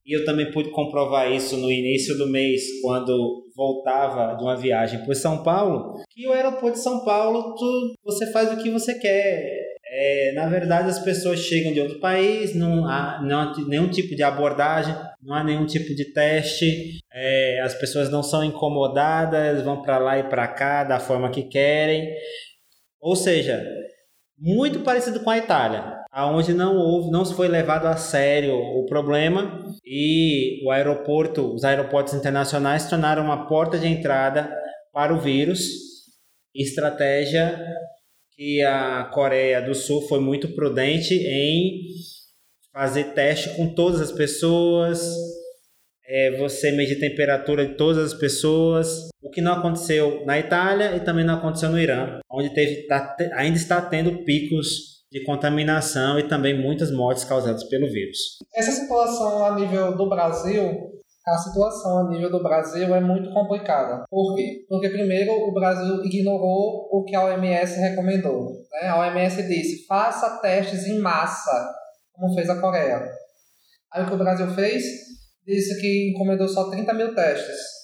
e 0.05 0.17
eu 0.17 0.25
também 0.25 0.51
pude 0.51 0.69
comprovar 0.71 1.31
isso 1.31 1.57
no 1.57 1.71
início 1.71 2.17
do 2.17 2.27
mês, 2.27 2.61
quando 2.81 3.43
voltava 3.55 4.35
de 4.35 4.43
uma 4.43 4.55
viagem 4.55 5.03
para 5.03 5.13
São 5.13 5.43
Paulo, 5.43 6.01
que 6.09 6.27
o 6.27 6.31
aeroporto 6.31 6.77
de 6.77 6.83
São 6.83 7.03
Paulo, 7.03 7.55
tu, 7.55 7.93
você 8.03 8.31
faz 8.31 8.51
o 8.51 8.61
que 8.61 8.69
você 8.69 8.97
quer. 8.97 9.61
É, 9.95 10.31
na 10.33 10.47
verdade, 10.47 10.89
as 10.89 10.99
pessoas 10.99 11.39
chegam 11.39 11.71
de 11.71 11.79
outro 11.79 11.99
país, 11.99 12.55
não 12.55 12.85
há, 12.85 13.21
não 13.21 13.39
há 13.39 13.53
nenhum 13.67 13.89
tipo 13.89 14.15
de 14.15 14.23
abordagem, 14.23 14.95
não 15.21 15.35
há 15.35 15.43
nenhum 15.43 15.65
tipo 15.65 15.93
de 15.93 16.11
teste, 16.11 16.99
é, 17.13 17.61
as 17.61 17.75
pessoas 17.75 18.09
não 18.09 18.23
são 18.23 18.43
incomodadas, 18.43 19.61
vão 19.63 19.81
para 19.81 19.99
lá 19.99 20.17
e 20.17 20.23
para 20.23 20.47
cá 20.47 20.83
da 20.83 20.99
forma 20.99 21.29
que 21.29 21.43
querem. 21.43 22.09
Ou 22.99 23.15
seja, 23.15 23.63
muito 24.37 24.79
parecido 24.81 25.19
com 25.21 25.29
a 25.29 25.37
Itália, 25.37 26.01
aonde 26.11 26.53
não 26.53 26.75
houve, 26.77 27.11
não 27.11 27.25
foi 27.25 27.47
levado 27.47 27.85
a 27.85 27.95
sério 27.95 28.53
o 28.53 28.85
problema 28.85 29.59
e 29.85 30.63
o 30.65 30.71
aeroporto, 30.71 31.53
os 31.53 31.63
aeroportos 31.63 32.13
internacionais 32.13 32.89
tornaram 32.89 33.23
uma 33.23 33.47
porta 33.47 33.77
de 33.77 33.87
entrada 33.87 34.53
para 34.91 35.13
o 35.13 35.19
vírus. 35.19 35.59
Estratégia 36.55 37.59
que 38.35 38.61
a 38.63 39.05
Coreia 39.13 39.61
do 39.61 39.73
Sul 39.73 40.01
foi 40.07 40.19
muito 40.19 40.49
prudente 40.55 41.13
em 41.13 41.81
fazer 42.71 43.13
teste 43.13 43.55
com 43.55 43.73
todas 43.73 44.01
as 44.01 44.11
pessoas, 44.11 44.99
é, 46.05 46.37
você 46.37 46.71
medir 46.71 46.99
temperatura 46.99 47.65
de 47.65 47.75
todas 47.75 48.13
as 48.13 48.19
pessoas, 48.19 49.09
que 49.33 49.41
não 49.41 49.53
aconteceu 49.53 50.25
na 50.25 50.39
Itália 50.39 50.95
e 50.95 50.99
também 50.99 51.25
não 51.25 51.35
aconteceu 51.35 51.69
no 51.69 51.79
Irã, 51.79 52.19
onde 52.31 52.53
teve, 52.53 52.87
tá, 52.87 53.15
ainda 53.33 53.57
está 53.57 53.81
tendo 53.81 54.23
picos 54.23 55.03
de 55.11 55.23
contaminação 55.23 56.17
e 56.17 56.27
também 56.27 56.59
muitas 56.59 56.91
mortes 56.91 57.23
causadas 57.23 57.63
pelo 57.65 57.87
vírus. 57.87 58.17
Essa 58.55 58.71
situação 58.71 59.45
a 59.45 59.55
nível 59.55 59.95
do 59.95 60.09
Brasil, 60.09 60.91
a 61.27 61.37
situação 61.37 61.99
a 61.99 62.09
nível 62.09 62.31
do 62.31 62.41
Brasil 62.41 62.93
é 62.95 62.99
muito 62.99 63.31
complicada. 63.31 64.05
Por 64.09 64.35
quê? 64.35 64.65
Porque 64.67 64.89
primeiro 64.89 65.31
o 65.31 65.53
Brasil 65.53 66.03
ignorou 66.03 66.89
o 66.91 67.03
que 67.03 67.15
a 67.15 67.25
OMS 67.25 67.79
recomendou. 67.79 68.49
Né? 68.71 68.87
A 68.87 68.99
OMS 68.99 69.43
disse, 69.47 69.85
faça 69.85 70.41
testes 70.41 70.87
em 70.87 70.99
massa, 70.99 71.73
como 72.13 72.33
fez 72.33 72.49
a 72.49 72.59
Coreia. 72.59 73.07
Aí 73.93 74.03
o 74.03 74.07
que 74.07 74.15
o 74.15 74.17
Brasil 74.17 74.47
fez? 74.47 74.83
disse 75.45 75.79
que 75.79 76.11
encomendou 76.11 76.47
só 76.47 76.69
30 76.69 76.93
mil 76.93 77.13
testes. 77.13 77.82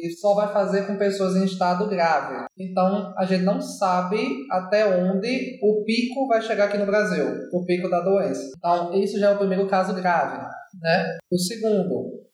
E 0.00 0.10
só 0.12 0.34
vai 0.34 0.52
fazer 0.52 0.86
com 0.86 0.96
pessoas 0.96 1.36
em 1.36 1.44
estado 1.44 1.88
grave. 1.88 2.46
Então, 2.58 3.12
a 3.16 3.24
gente 3.24 3.44
não 3.44 3.60
sabe 3.60 4.46
até 4.50 4.86
onde 4.86 5.58
o 5.62 5.84
pico 5.84 6.26
vai 6.26 6.40
chegar 6.42 6.66
aqui 6.66 6.78
no 6.78 6.86
Brasil, 6.86 7.24
o 7.52 7.64
pico 7.64 7.88
da 7.88 8.00
doença. 8.00 8.52
Então, 8.56 8.94
isso 8.94 9.18
já 9.18 9.30
é 9.30 9.34
o 9.34 9.38
primeiro 9.38 9.66
caso 9.66 9.94
grave, 9.94 10.38
né? 10.80 11.18
O 11.30 11.38
segundo, 11.38 12.27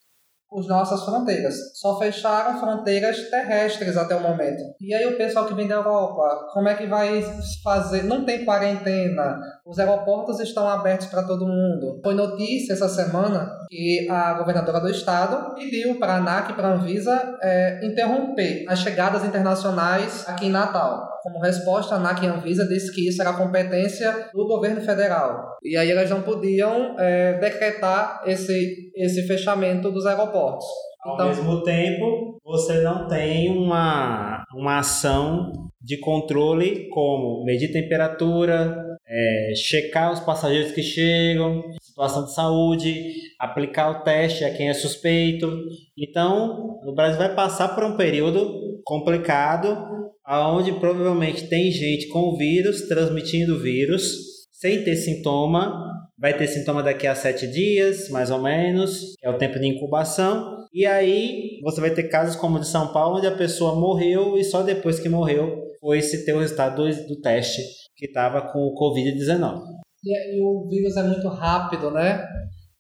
as 0.53 0.67
nossas 0.67 1.05
fronteiras. 1.05 1.55
Só 1.75 1.99
fecharam 1.99 2.61
fronteiras 2.61 3.29
terrestres 3.31 3.97
até 3.97 4.15
o 4.15 4.21
momento. 4.21 4.63
E 4.81 4.95
aí 4.95 5.07
o 5.07 5.17
pessoal 5.17 5.47
que 5.47 5.55
vem 5.55 5.67
da 5.67 5.77
Europa, 5.77 6.49
como 6.53 6.69
é 6.69 6.75
que 6.75 6.87
vai 6.87 7.23
fazer? 7.63 8.05
Não 8.05 8.25
tem 8.25 8.45
quarentena. 8.45 9.41
Os 9.67 9.79
aeroportos 9.79 10.41
estão 10.41 10.69
abertos 10.69 11.07
para 11.07 11.23
todo 11.23 11.47
mundo. 11.47 12.01
Foi 12.03 12.15
notícia 12.15 12.73
essa 12.73 12.89
semana 12.89 13.51
que 13.69 14.09
a 14.11 14.35
governadora 14.35 14.81
do 14.81 14.91
estado 14.91 15.55
pediu 15.55 15.99
para 15.99 16.15
a 16.15 16.17
ANAC 16.17 16.53
e 16.53 16.55
para 16.55 16.69
a 16.69 16.73
Anvisa 16.75 17.39
é, 17.43 17.85
interromper 17.85 18.65
as 18.69 18.81
chegadas 18.81 19.25
internacionais 19.25 20.29
aqui 20.29 20.47
em 20.47 20.51
Natal. 20.51 21.14
Como 21.25 21.41
resposta, 21.41 21.95
a 21.95 21.99
ANAC 21.99 22.23
e 22.23 22.29
a 22.29 22.35
Anvisa 22.35 22.69
disse 22.69 22.95
que 22.95 23.09
isso 23.09 23.23
era 23.23 23.33
competência 23.33 24.29
do 24.35 24.47
governo 24.47 24.83
federal. 24.83 25.57
E 25.63 25.75
aí 25.75 25.91
elas 25.91 26.11
não 26.11 26.21
podiam 26.21 27.01
é, 27.01 27.39
decretar 27.39 28.23
esse, 28.27 28.93
esse 28.95 29.27
fechamento 29.27 29.91
dos 29.91 30.05
aeroportos. 30.05 30.67
Ao 31.03 31.15
então, 31.15 31.29
mesmo 31.29 31.63
tempo, 31.63 32.39
você 32.45 32.83
não 32.83 33.09
tem 33.09 33.57
uma, 33.57 34.45
uma 34.55 34.81
ação 34.81 35.51
de 35.81 35.97
controle 35.97 36.91
como 36.91 37.43
medir 37.43 37.73
temperatura, 37.73 38.85
é, 39.09 39.55
checar 39.55 40.13
os 40.13 40.21
passageiros 40.21 40.73
que 40.73 40.83
chegam, 40.83 41.63
situação 41.81 42.27
de 42.27 42.35
saúde, 42.35 43.15
aplicar 43.41 43.91
o 43.91 44.03
teste 44.03 44.45
a 44.45 44.53
quem 44.53 44.69
é 44.69 44.75
suspeito. 44.75 45.51
Então, 45.97 46.79
o 46.85 46.95
Brasil 46.95 47.17
vai 47.17 47.35
passar 47.35 47.75
por 47.75 47.83
um 47.83 47.97
período 47.97 48.83
complicado, 48.85 50.04
aonde 50.25 50.73
provavelmente 50.73 51.49
tem 51.49 51.71
gente 51.71 52.09
com 52.09 52.37
vírus 52.37 52.83
transmitindo 52.89 53.61
vírus 53.61 54.35
sem 54.53 54.83
ter 54.83 54.97
sintoma. 54.97 55.93
Vai 56.19 56.37
ter 56.37 56.47
sintoma 56.47 56.83
daqui 56.83 57.07
a 57.07 57.15
sete 57.15 57.47
dias, 57.47 58.09
mais 58.09 58.31
ou 58.31 58.41
menos, 58.41 59.15
é 59.23 59.29
o 59.29 59.37
tempo 59.37 59.59
de 59.59 59.67
incubação. 59.67 60.65
E 60.73 60.87
aí 60.87 61.61
você 61.63 61.81
vai 61.81 61.91
ter 61.91 62.05
casos 62.05 62.37
como 62.37 62.57
o 62.57 62.61
de 62.61 62.69
São 62.69 62.93
Paulo, 62.93 63.19
onde 63.19 63.27
a 63.27 63.37
pessoa 63.37 63.75
morreu 63.75 64.39
e 64.39 64.45
só 64.45 64.63
depois 64.63 64.99
que 64.99 65.09
morreu 65.09 65.63
foi 65.81 66.01
se 66.01 66.25
ter 66.25 66.33
o 66.33 66.41
resultado 66.41 66.83
do, 66.83 67.07
do 67.09 67.21
teste 67.21 67.63
que 67.97 68.07
estava 68.07 68.41
com 68.41 68.61
o 68.61 68.75
Covid-19. 68.75 69.61
E, 70.03 70.37
e 70.37 70.43
o 70.43 70.67
vírus 70.69 70.97
é 70.97 71.03
muito 71.03 71.29
rápido, 71.29 71.91
né? 71.91 72.27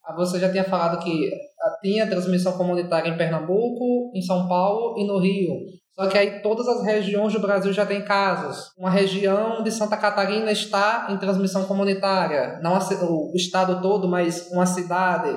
Ah, 0.04 0.14
você 0.16 0.38
já 0.38 0.50
tinha 0.50 0.64
falado 0.64 1.02
que 1.02 1.30
ah, 1.60 1.78
tinha 1.82 2.08
transmissão 2.08 2.56
comunitária 2.56 3.08
em 3.08 3.16
Pernambuco, 3.16 4.10
em 4.14 4.22
São 4.22 4.48
Paulo 4.48 4.98
e 4.98 5.06
no 5.06 5.18
Rio. 5.18 5.54
Só 5.96 6.08
que 6.08 6.18
aí 6.18 6.42
todas 6.42 6.66
as 6.66 6.84
regiões 6.84 7.32
do 7.32 7.40
Brasil 7.40 7.72
já 7.72 7.86
têm 7.86 8.04
casos. 8.04 8.72
Uma 8.76 8.90
região 8.90 9.62
de 9.62 9.70
Santa 9.70 9.96
Catarina 9.96 10.50
está 10.50 11.06
em 11.08 11.16
transmissão 11.16 11.64
comunitária. 11.66 12.58
Não 12.60 12.76
o 12.76 13.32
estado 13.36 13.80
todo, 13.80 14.08
mas 14.08 14.48
uma 14.50 14.66
cidade. 14.66 15.30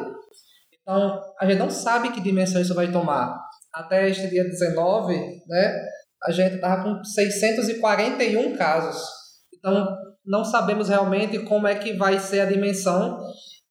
Então, 0.81 1.21
a 1.39 1.45
gente 1.45 1.59
não 1.59 1.69
sabe 1.69 2.11
que 2.11 2.21
dimensão 2.21 2.59
isso 2.59 2.73
vai 2.73 2.91
tomar. 2.91 3.39
Até 3.71 4.09
este 4.09 4.27
dia 4.29 4.43
19, 4.43 5.15
né, 5.47 5.75
a 6.23 6.31
gente 6.31 6.55
estava 6.55 6.83
com 6.83 7.03
641 7.03 8.57
casos. 8.57 8.99
Então, 9.53 9.95
não 10.25 10.43
sabemos 10.43 10.89
realmente 10.89 11.37
como 11.39 11.67
é 11.67 11.75
que 11.75 11.93
vai 11.93 12.17
ser 12.17 12.39
a 12.39 12.45
dimensão 12.45 13.19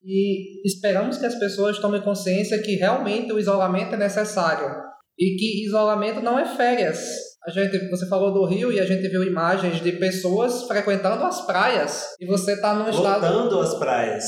e 0.04 0.64
esperamos 0.64 1.18
que 1.18 1.26
as 1.26 1.34
pessoas 1.34 1.80
tomem 1.80 2.00
consciência 2.00 2.62
que 2.62 2.76
realmente 2.76 3.32
o 3.32 3.40
isolamento 3.40 3.94
é 3.94 3.98
necessário 3.98 4.85
e 5.18 5.36
que 5.36 5.64
isolamento 5.64 6.20
não 6.20 6.38
é 6.38 6.44
férias. 6.56 6.98
A 7.46 7.50
gente, 7.50 7.88
você 7.88 8.08
falou 8.08 8.32
do 8.32 8.44
Rio 8.44 8.72
e 8.72 8.80
a 8.80 8.84
gente 8.84 9.08
viu 9.08 9.22
imagens 9.22 9.80
de 9.80 9.92
pessoas 9.92 10.64
frequentando 10.64 11.22
as 11.24 11.46
praias 11.46 12.04
e 12.20 12.26
você 12.26 12.54
está 12.54 12.74
num 12.74 12.90
estado 12.90 13.20
voltando 13.20 13.60
às 13.60 13.78
praias 13.78 14.24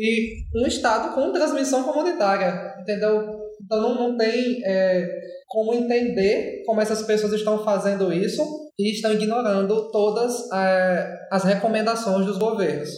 e 0.00 0.44
um 0.54 0.66
estado 0.66 1.14
com 1.14 1.30
transmissão 1.30 1.84
comunitária, 1.84 2.74
entendeu? 2.80 3.38
Então 3.62 3.82
não, 3.82 3.94
não 3.94 4.16
tem 4.16 4.62
é, 4.64 5.06
como 5.46 5.74
entender 5.74 6.62
como 6.64 6.80
essas 6.80 7.02
pessoas 7.02 7.34
estão 7.34 7.62
fazendo 7.62 8.10
isso 8.10 8.42
e 8.78 8.92
estão 8.92 9.12
ignorando 9.12 9.90
todas 9.90 10.50
é, 10.52 11.18
as 11.30 11.44
recomendações 11.44 12.24
dos 12.24 12.38
governos. 12.38 12.88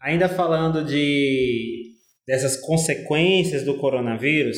Ainda 0.00 0.28
falando 0.28 0.84
de 0.84 1.84
dessas 2.26 2.56
consequências 2.56 3.62
do 3.64 3.76
coronavírus, 3.76 4.56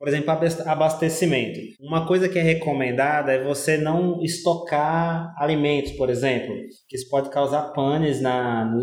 por 0.00 0.08
exemplo, 0.08 0.30
abastecimento. 0.64 1.60
Uma 1.78 2.06
coisa 2.06 2.26
que 2.26 2.38
é 2.38 2.42
recomendada 2.42 3.32
é 3.32 3.44
você 3.44 3.76
não 3.76 4.22
estocar 4.22 5.30
alimentos, 5.38 5.92
por 5.92 6.08
exemplo, 6.08 6.54
que 6.88 6.96
isso 6.96 7.06
pode 7.10 7.28
causar 7.28 7.74
panes 7.74 8.18
na, 8.18 8.64
no, 8.64 8.80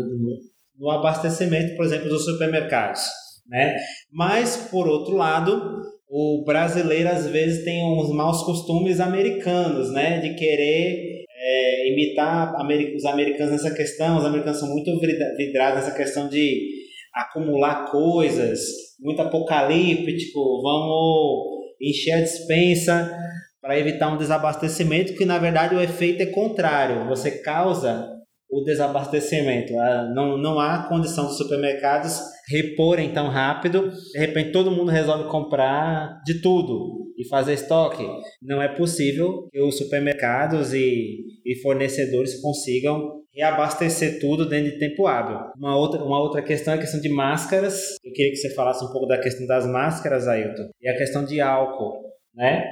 no 0.78 0.90
abastecimento, 0.90 1.74
por 1.74 1.84
exemplo, 1.84 2.08
dos 2.08 2.24
supermercados. 2.24 3.02
Né? 3.48 3.76
Mas, 4.12 4.68
por 4.70 4.86
outro 4.86 5.16
lado, 5.16 5.82
o 6.08 6.44
brasileiro 6.46 7.08
às 7.08 7.26
vezes 7.26 7.64
tem 7.64 7.82
uns 7.82 8.10
maus 8.14 8.44
costumes 8.44 9.00
americanos, 9.00 9.92
né? 9.92 10.20
De 10.20 10.34
querer 10.34 11.24
é, 11.30 11.92
imitar 11.92 12.54
os 12.94 13.04
americanos 13.04 13.52
nessa 13.52 13.74
questão. 13.74 14.18
Os 14.18 14.24
americanos 14.24 14.60
são 14.60 14.68
muito 14.68 14.90
vidrados 15.36 15.80
nessa 15.80 15.96
questão 15.96 16.28
de 16.28 16.77
acumular 17.14 17.90
coisas, 17.90 18.60
muito 19.00 19.20
apocalíptico, 19.22 20.62
vamos 20.62 21.58
encher 21.80 22.12
a 22.12 22.22
dispensa 22.22 23.16
para 23.60 23.78
evitar 23.78 24.12
um 24.12 24.16
desabastecimento, 24.16 25.14
que 25.14 25.24
na 25.24 25.38
verdade 25.38 25.74
o 25.74 25.80
efeito 25.80 26.22
é 26.22 26.26
contrário. 26.26 27.06
Você 27.08 27.42
causa 27.42 28.08
o 28.50 28.62
desabastecimento. 28.64 29.78
Ah, 29.78 30.10
não, 30.14 30.38
não 30.38 30.58
há 30.58 30.88
condição 30.88 31.26
dos 31.26 31.36
supermercados 31.36 32.18
reporem 32.48 33.12
tão 33.12 33.28
rápido. 33.28 33.90
De 34.12 34.18
repente 34.18 34.52
todo 34.52 34.70
mundo 34.70 34.90
resolve 34.90 35.28
comprar 35.28 36.20
de 36.24 36.40
tudo 36.40 37.12
e 37.16 37.28
fazer 37.28 37.54
estoque. 37.54 38.06
Não 38.42 38.62
é 38.62 38.68
possível 38.68 39.48
que 39.50 39.60
os 39.60 39.76
supermercados 39.76 40.72
e, 40.72 41.18
e 41.44 41.60
fornecedores 41.60 42.40
consigam 42.40 43.17
reabastecer 43.38 44.18
tudo 44.18 44.48
dentro 44.48 44.72
de 44.72 44.78
tempo 44.78 45.06
hábil. 45.06 45.38
Uma 45.56 45.76
outra, 45.76 46.02
uma 46.02 46.20
outra 46.20 46.42
questão 46.42 46.74
é 46.74 46.76
a 46.76 46.80
questão 46.80 47.00
de 47.00 47.08
máscaras. 47.08 47.96
Eu 48.04 48.12
queria 48.12 48.32
que 48.32 48.36
você 48.36 48.52
falasse 48.52 48.84
um 48.84 48.90
pouco 48.90 49.06
da 49.06 49.18
questão 49.18 49.46
das 49.46 49.64
máscaras, 49.64 50.26
Ailton, 50.26 50.68
e 50.82 50.88
a 50.88 50.96
questão 50.96 51.24
de 51.24 51.40
álcool, 51.40 52.02
né? 52.34 52.68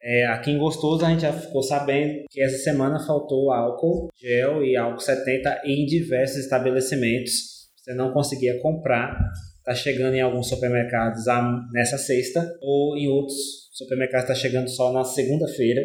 É, 0.00 0.26
aqui 0.26 0.52
em 0.52 0.58
Gostoso 0.58 1.04
a 1.04 1.10
gente 1.10 1.22
já 1.22 1.32
ficou 1.32 1.62
sabendo 1.62 2.22
que 2.30 2.40
essa 2.40 2.58
semana 2.58 3.04
faltou 3.04 3.50
álcool 3.50 4.08
gel 4.14 4.64
e 4.64 4.76
álcool 4.76 5.00
70 5.00 5.62
em 5.64 5.84
diversos 5.84 6.36
estabelecimentos. 6.36 7.66
Você 7.76 7.92
não 7.92 8.12
conseguia 8.12 8.60
comprar. 8.60 9.18
Está 9.58 9.74
chegando 9.74 10.14
em 10.14 10.20
alguns 10.20 10.48
supermercados 10.48 11.24
nessa 11.72 11.98
sexta 11.98 12.48
ou 12.60 12.96
em 12.96 13.08
outros 13.08 13.34
supermercados 13.72 14.30
está 14.30 14.34
chegando 14.34 14.68
só 14.68 14.92
na 14.92 15.02
segunda-feira. 15.02 15.82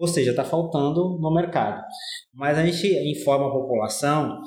Ou 0.00 0.08
seja, 0.08 0.30
está 0.30 0.44
faltando 0.44 1.18
no 1.20 1.34
mercado. 1.34 1.84
Mas 2.32 2.56
a 2.56 2.64
gente 2.64 2.88
informa 3.10 3.48
a 3.48 3.52
população 3.52 4.40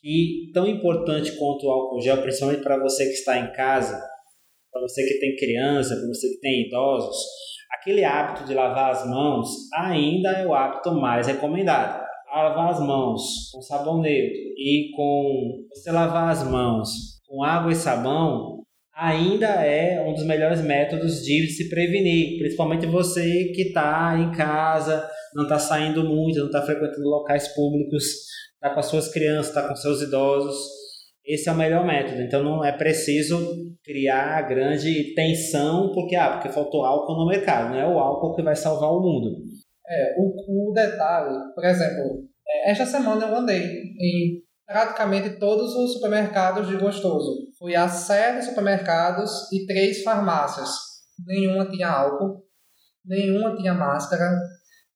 que 0.00 0.50
tão 0.54 0.68
importante 0.68 1.32
quanto 1.36 1.66
o 1.66 1.70
álcool 1.70 2.00
gel, 2.00 2.22
principalmente 2.22 2.62
para 2.62 2.80
você 2.80 3.04
que 3.06 3.14
está 3.14 3.36
em 3.36 3.52
casa, 3.52 4.00
para 4.70 4.80
você 4.82 5.02
que 5.04 5.18
tem 5.18 5.34
criança, 5.34 5.96
para 5.96 6.06
você 6.06 6.28
que 6.28 6.40
tem 6.40 6.66
idosos, 6.68 7.16
aquele 7.72 8.04
hábito 8.04 8.44
de 8.44 8.54
lavar 8.54 8.92
as 8.92 9.04
mãos 9.04 9.48
ainda 9.74 10.30
é 10.30 10.46
o 10.46 10.54
hábito 10.54 10.92
mais 10.92 11.26
recomendado. 11.26 12.08
Lavar 12.32 12.70
as 12.70 12.80
mãos 12.80 13.50
com 13.52 13.60
sabonete 13.60 14.54
e 14.56 14.92
com 14.94 15.66
você 15.74 15.90
lavar 15.90 16.30
as 16.30 16.48
mãos 16.48 16.88
com 17.26 17.42
água 17.42 17.72
e 17.72 17.74
sabão 17.74 18.59
ainda 19.00 19.46
é 19.46 20.00
um 20.02 20.12
dos 20.12 20.24
melhores 20.24 20.60
métodos 20.60 21.22
de 21.22 21.48
se 21.48 21.68
prevenir, 21.68 22.38
principalmente 22.38 22.86
você 22.86 23.50
que 23.54 23.62
está 23.68 24.16
em 24.18 24.30
casa, 24.32 25.08
não 25.34 25.44
está 25.44 25.58
saindo 25.58 26.04
muito, 26.04 26.38
não 26.38 26.46
está 26.46 26.62
frequentando 26.62 27.08
locais 27.08 27.48
públicos, 27.48 28.04
está 28.54 28.74
com 28.74 28.80
as 28.80 28.86
suas 28.86 29.08
crianças, 29.08 29.48
está 29.48 29.66
com 29.66 29.74
seus 29.74 30.02
idosos 30.02 30.80
esse 31.30 31.48
é 31.48 31.52
o 31.52 31.56
melhor 31.56 31.86
método. 31.86 32.20
Então 32.22 32.42
não 32.42 32.64
é 32.64 32.72
preciso 32.72 33.38
criar 33.84 34.42
grande 34.48 35.14
tensão 35.14 35.92
porque 35.92 36.16
ah, 36.16 36.32
porque 36.32 36.48
faltou 36.48 36.84
álcool 36.84 37.16
no 37.16 37.26
mercado. 37.26 37.70
Não 37.70 37.80
é 37.80 37.86
o 37.86 37.98
álcool 37.98 38.34
que 38.34 38.42
vai 38.42 38.56
salvar 38.56 38.90
o 38.90 39.00
mundo. 39.00 39.42
É, 39.88 40.14
o, 40.18 40.70
o 40.70 40.72
detalhe, 40.72 41.36
por 41.54 41.64
exemplo, 41.64 42.24
é, 42.48 42.70
esta 42.70 42.86
semana 42.86 43.26
eu 43.26 43.36
andei 43.36 43.62
em 43.62 44.42
praticamente 44.70 45.30
todos 45.30 45.74
os 45.74 45.94
supermercados 45.94 46.68
de 46.68 46.76
Gostoso. 46.76 47.48
Fui 47.58 47.74
a 47.74 47.88
sete 47.88 48.44
supermercados 48.44 49.50
e 49.52 49.66
três 49.66 50.04
farmácias. 50.04 50.70
Nenhuma 51.26 51.68
tinha 51.68 51.88
álcool, 51.88 52.44
nenhuma 53.04 53.56
tinha 53.56 53.74
máscara, 53.74 54.30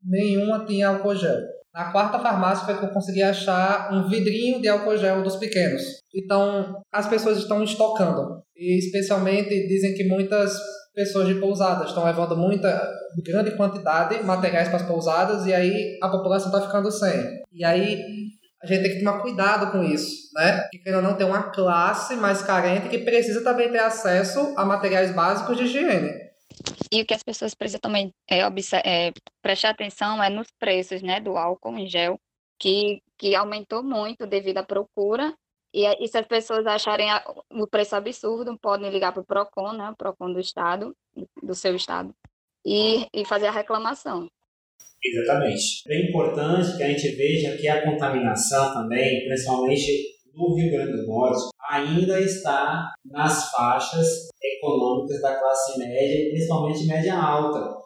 nenhuma 0.00 0.64
tinha 0.64 0.90
álcool 0.90 1.16
gel. 1.16 1.40
Na 1.74 1.90
quarta 1.90 2.20
farmácia 2.20 2.64
foi 2.64 2.78
que 2.78 2.84
eu 2.84 2.92
consegui 2.92 3.20
achar 3.20 3.92
um 3.92 4.08
vidrinho 4.08 4.62
de 4.62 4.68
álcool 4.68 4.96
gel 4.96 5.24
dos 5.24 5.34
pequenos. 5.34 5.82
Então, 6.14 6.80
as 6.92 7.08
pessoas 7.08 7.38
estão 7.38 7.64
estocando. 7.64 8.44
E 8.56 8.78
especialmente 8.78 9.66
dizem 9.66 9.92
que 9.94 10.04
muitas 10.04 10.56
pessoas 10.94 11.26
de 11.26 11.34
pousadas. 11.34 11.88
Estão 11.88 12.04
levando 12.04 12.37
muita, 12.37 12.88
grande 13.24 13.56
quantidade 13.56 14.18
de 14.18 14.24
materiais 14.24 14.68
para 14.68 14.76
as 14.76 14.87
pousadas 14.87 15.46
e 15.46 15.52
aí 15.52 15.98
a 16.00 16.08
população 16.08 16.52
está 16.52 16.64
ficando 16.64 16.92
sem. 16.92 17.42
E 17.52 17.64
aí 17.64 18.23
a 18.64 18.66
gente 18.66 18.83
tem 18.83 18.92
que 18.92 19.05
tomar 19.05 19.20
cuidado 19.20 19.70
com 19.70 19.83
isso, 19.83 20.31
né? 20.35 20.62
Porque 20.62 20.79
querendo 20.79 21.03
não 21.03 21.16
tem 21.16 21.27
uma 21.27 21.50
classe 21.50 22.16
mais 22.16 22.42
carente 22.42 22.88
que 22.88 22.98
precisa 22.98 23.42
também 23.44 23.70
ter 23.70 23.81
acesso 23.81 24.55
a 24.57 24.64
materiais 24.64 25.14
básicos 25.14 25.57
de 25.57 25.64
higiene. 25.64 26.12
E 26.90 27.03
o 27.03 27.07
que 27.07 27.14
as 27.14 27.22
pessoas 27.22 27.55
precisam 27.55 27.81
também 27.81 28.12
é, 28.31 28.40
é, 28.40 29.12
prestar 29.42 29.70
atenção 29.70 30.22
é 30.22 30.31
nos 30.31 30.48
preços 30.59 31.03
né, 31.03 31.20
do 31.20 31.37
álcool 31.37 31.77
em 31.77 31.88
gel, 31.88 32.18
que, 32.59 33.03
que 33.18 33.35
aumentou 33.35 33.83
muito 33.83 34.27
devido 34.27 34.59
à 34.59 34.62
procura 34.62 35.35
e, 35.74 35.85
e 36.05 36.07
se 36.07 36.16
as 36.16 36.27
pessoas 36.27 36.64
acharem 36.66 37.09
o 37.50 37.66
preço 37.66 37.96
absurdo, 37.96 38.57
podem 38.57 38.90
ligar 38.90 39.12
para 39.12 39.22
o 39.22 39.27
PROCON, 39.27 39.72
né, 39.72 39.90
o 39.90 39.96
PROCON 39.96 40.33
do 40.33 40.38
estado, 40.38 40.96
do 41.42 41.53
seu 41.53 41.74
estado, 41.74 42.14
e, 42.64 43.09
e 43.12 43.24
fazer 43.24 43.48
a 43.48 43.50
reclamação. 43.50 44.29
Exatamente. 45.04 45.82
É 45.88 46.08
importante 46.08 46.76
que 46.76 46.82
a 46.82 46.88
gente 46.88 47.14
veja 47.14 47.56
que 47.56 47.68
a 47.68 47.84
contaminação 47.84 48.72
também, 48.72 49.26
principalmente 49.26 50.14
no 50.34 50.54
Rio 50.54 50.72
Grande 50.72 50.92
do 50.92 51.06
Norte, 51.06 51.50
ainda 51.70 52.20
está 52.20 52.90
nas 53.04 53.50
faixas 53.50 54.28
econômicas 54.42 55.20
da 55.20 55.38
classe 55.38 55.78
média 55.78 56.26
e 56.26 56.30
principalmente 56.30 56.86
média 56.86 57.14
alta. 57.14 57.76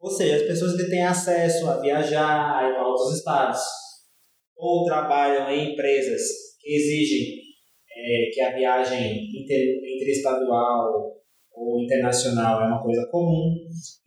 Ou 0.00 0.10
seja, 0.10 0.36
as 0.36 0.42
pessoas 0.42 0.76
que 0.76 0.88
têm 0.88 1.04
acesso 1.04 1.68
a 1.68 1.80
viajar, 1.80 2.72
para 2.72 2.86
outros 2.86 3.18
estados, 3.18 3.60
ou 4.56 4.84
trabalham 4.84 5.50
em 5.50 5.72
empresas 5.72 6.22
que 6.60 6.72
exigem 6.72 7.38
é, 7.96 8.30
que 8.32 8.40
a 8.40 8.54
viagem 8.54 9.26
inter, 9.34 9.76
interestadual 9.96 11.17
ou 11.58 11.82
internacional 11.82 12.62
é 12.62 12.66
uma 12.66 12.82
coisa 12.82 13.06
comum. 13.10 13.56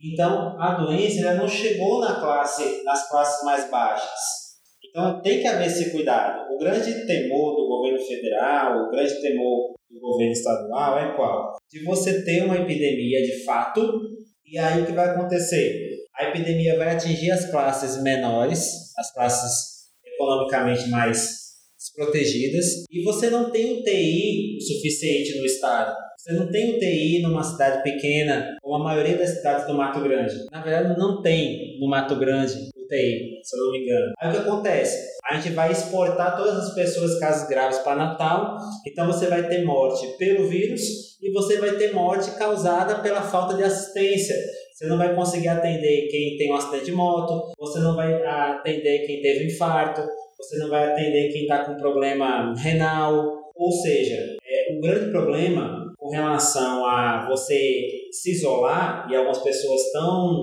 Então, 0.00 0.60
a 0.60 0.74
doença 0.74 1.20
ela 1.20 1.34
não 1.34 1.48
chegou 1.48 2.00
na 2.00 2.20
classe, 2.20 2.82
nas 2.84 3.08
classes 3.08 3.44
mais 3.44 3.70
baixas. 3.70 4.42
Então, 4.88 5.20
tem 5.22 5.40
que 5.40 5.46
haver 5.46 5.66
esse 5.66 5.90
cuidado. 5.90 6.52
O 6.52 6.58
grande 6.58 7.06
temor 7.06 7.56
do 7.56 7.68
governo 7.68 7.98
federal, 7.98 8.86
o 8.86 8.90
grande 8.90 9.20
temor 9.20 9.72
do 9.90 10.00
governo 10.00 10.32
estadual 10.32 10.98
é 10.98 11.14
qual? 11.14 11.56
De 11.70 11.84
você 11.84 12.24
ter 12.24 12.42
uma 12.44 12.56
epidemia 12.56 13.22
de 13.22 13.44
fato, 13.44 14.00
e 14.44 14.58
aí 14.58 14.82
o 14.82 14.86
que 14.86 14.92
vai 14.92 15.10
acontecer? 15.10 15.92
A 16.14 16.28
epidemia 16.28 16.76
vai 16.76 16.94
atingir 16.94 17.30
as 17.30 17.50
classes 17.50 18.02
menores, 18.02 18.92
as 18.98 19.12
classes 19.12 19.72
economicamente 20.04 20.88
mais 20.90 21.42
desprotegidas 21.78 22.84
e 22.90 23.02
você 23.02 23.28
não 23.28 23.50
tem 23.50 23.80
UTI 23.80 24.58
suficiente 24.60 25.38
no 25.38 25.44
estado. 25.44 25.96
Você 26.22 26.34
não 26.34 26.46
tem 26.52 26.76
UTI 26.76 27.20
numa 27.20 27.42
cidade 27.42 27.82
pequena 27.82 28.56
ou 28.62 28.76
a 28.76 28.78
maioria 28.78 29.18
das 29.18 29.30
cidades 29.30 29.66
do 29.66 29.74
Mato 29.74 30.00
Grande. 30.00 30.32
Na 30.52 30.62
verdade, 30.62 30.96
não 30.96 31.20
tem 31.20 31.80
no 31.80 31.88
Mato 31.88 32.14
Grande 32.14 32.70
UTI, 32.76 33.40
se 33.42 33.56
eu 33.56 33.64
não 33.64 33.72
me 33.72 33.78
engano. 33.82 34.12
Aí 34.20 34.28
o 34.28 34.32
que 34.32 34.38
acontece? 34.38 35.18
A 35.24 35.34
gente 35.34 35.52
vai 35.52 35.72
exportar 35.72 36.36
todas 36.36 36.58
as 36.58 36.74
pessoas 36.76 37.18
casos 37.18 37.48
graves 37.48 37.78
para 37.78 37.96
Natal, 37.96 38.56
então 38.86 39.08
você 39.08 39.26
vai 39.26 39.48
ter 39.48 39.64
morte 39.64 40.16
pelo 40.16 40.46
vírus 40.46 40.80
e 41.20 41.32
você 41.32 41.58
vai 41.58 41.72
ter 41.72 41.92
morte 41.92 42.30
causada 42.38 43.02
pela 43.02 43.22
falta 43.22 43.56
de 43.56 43.64
assistência. 43.64 44.36
Você 44.72 44.86
não 44.86 44.98
vai 44.98 45.16
conseguir 45.16 45.48
atender 45.48 46.06
quem 46.08 46.36
tem 46.36 46.52
um 46.52 46.54
acidente 46.54 46.84
de 46.84 46.92
moto, 46.92 47.50
você 47.58 47.80
não 47.80 47.96
vai 47.96 48.14
atender 48.24 49.04
quem 49.06 49.20
teve 49.20 49.46
infarto, 49.46 50.00
você 50.38 50.56
não 50.58 50.70
vai 50.70 50.92
atender 50.92 51.32
quem 51.32 51.42
está 51.42 51.64
com 51.64 51.74
problema 51.74 52.54
renal. 52.54 53.42
Ou 53.56 53.72
seja, 53.72 54.36
é, 54.44 54.76
o 54.76 54.80
grande 54.80 55.10
problema 55.10 55.81
relação 56.16 56.84
a 56.86 57.26
você 57.28 57.88
se 58.10 58.32
isolar, 58.32 59.06
e 59.10 59.16
algumas 59.16 59.38
pessoas 59.38 59.80
estão 59.82 60.42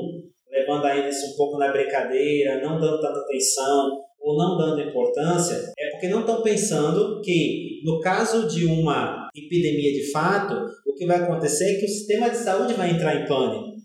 levando 0.49 0.86
ainda 0.86 1.10
isso 1.10 1.34
um 1.34 1.38
pouco 1.38 1.58
na 1.58 1.71
brincadeira, 1.71 2.62
não 2.62 2.79
dando 2.79 2.99
tanta 2.99 3.19
atenção 3.19 4.01
ou 4.19 4.38
não 4.38 4.58
dando 4.58 4.82
importância, 4.82 5.71
é 5.77 5.91
porque 5.91 6.10
não 6.10 6.21
estão 6.21 6.41
pensando 6.41 7.21
que, 7.21 7.82
no 7.86 7.99
caso 7.99 8.47
de 8.47 8.65
uma 8.65 9.29
epidemia 9.36 9.93
de 9.93 10.12
fato, 10.12 10.65
o 10.86 10.93
que 10.93 11.05
vai 11.05 11.17
acontecer 11.17 11.75
é 11.75 11.79
que 11.79 11.86
o 11.86 11.89
sistema 11.89 12.29
de 12.29 12.38
saúde 12.38 12.73
vai 12.73 12.91
entrar 12.91 13.15
em 13.15 13.25
pânico. 13.25 13.75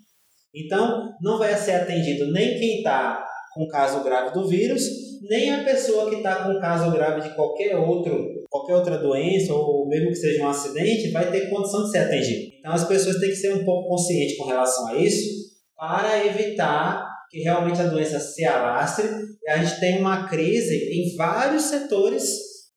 Então, 0.55 1.11
não 1.21 1.39
vai 1.39 1.55
ser 1.57 1.73
atendido 1.73 2.33
nem 2.33 2.59
quem 2.59 2.79
está 2.79 3.25
com 3.55 3.69
caso 3.69 4.03
grave 4.03 4.33
do 4.33 4.49
vírus, 4.49 4.83
nem 5.29 5.53
a 5.53 5.65
pessoa 5.65 6.11
que 6.11 6.17
está 6.17 6.45
com 6.45 6.61
caso 6.61 6.91
grave 6.91 7.29
de 7.29 7.35
qualquer 7.35 7.77
outro, 7.77 8.44
qualquer 8.55 8.77
outra 8.77 8.99
doença 8.99 9.53
ou 9.53 9.89
mesmo 9.89 10.11
que 10.11 10.15
seja 10.15 10.45
um 10.45 10.49
acidente, 10.49 11.11
vai 11.11 11.29
ter 11.29 11.51
condição 11.51 11.83
de 11.83 11.91
ser 11.91 11.99
atendido. 11.99 12.53
Então 12.57 12.73
as 12.73 12.87
pessoas 12.87 13.19
têm 13.19 13.31
que 13.31 13.37
ser 13.37 13.53
um 13.53 13.65
pouco 13.65 13.89
conscientes 13.89 14.37
com 14.37 14.45
relação 14.45 14.87
a 14.87 14.97
isso 14.97 15.51
para 15.77 16.25
evitar 16.25 17.05
que 17.29 17.41
realmente 17.41 17.81
a 17.81 17.89
doença 17.89 18.21
se 18.21 18.45
alastre 18.45 19.09
e 19.43 19.51
a 19.51 19.57
gente 19.57 19.81
tem 19.81 19.99
uma 19.99 20.29
crise 20.29 20.73
em 20.73 21.17
vários 21.17 21.65
setores 21.65 22.23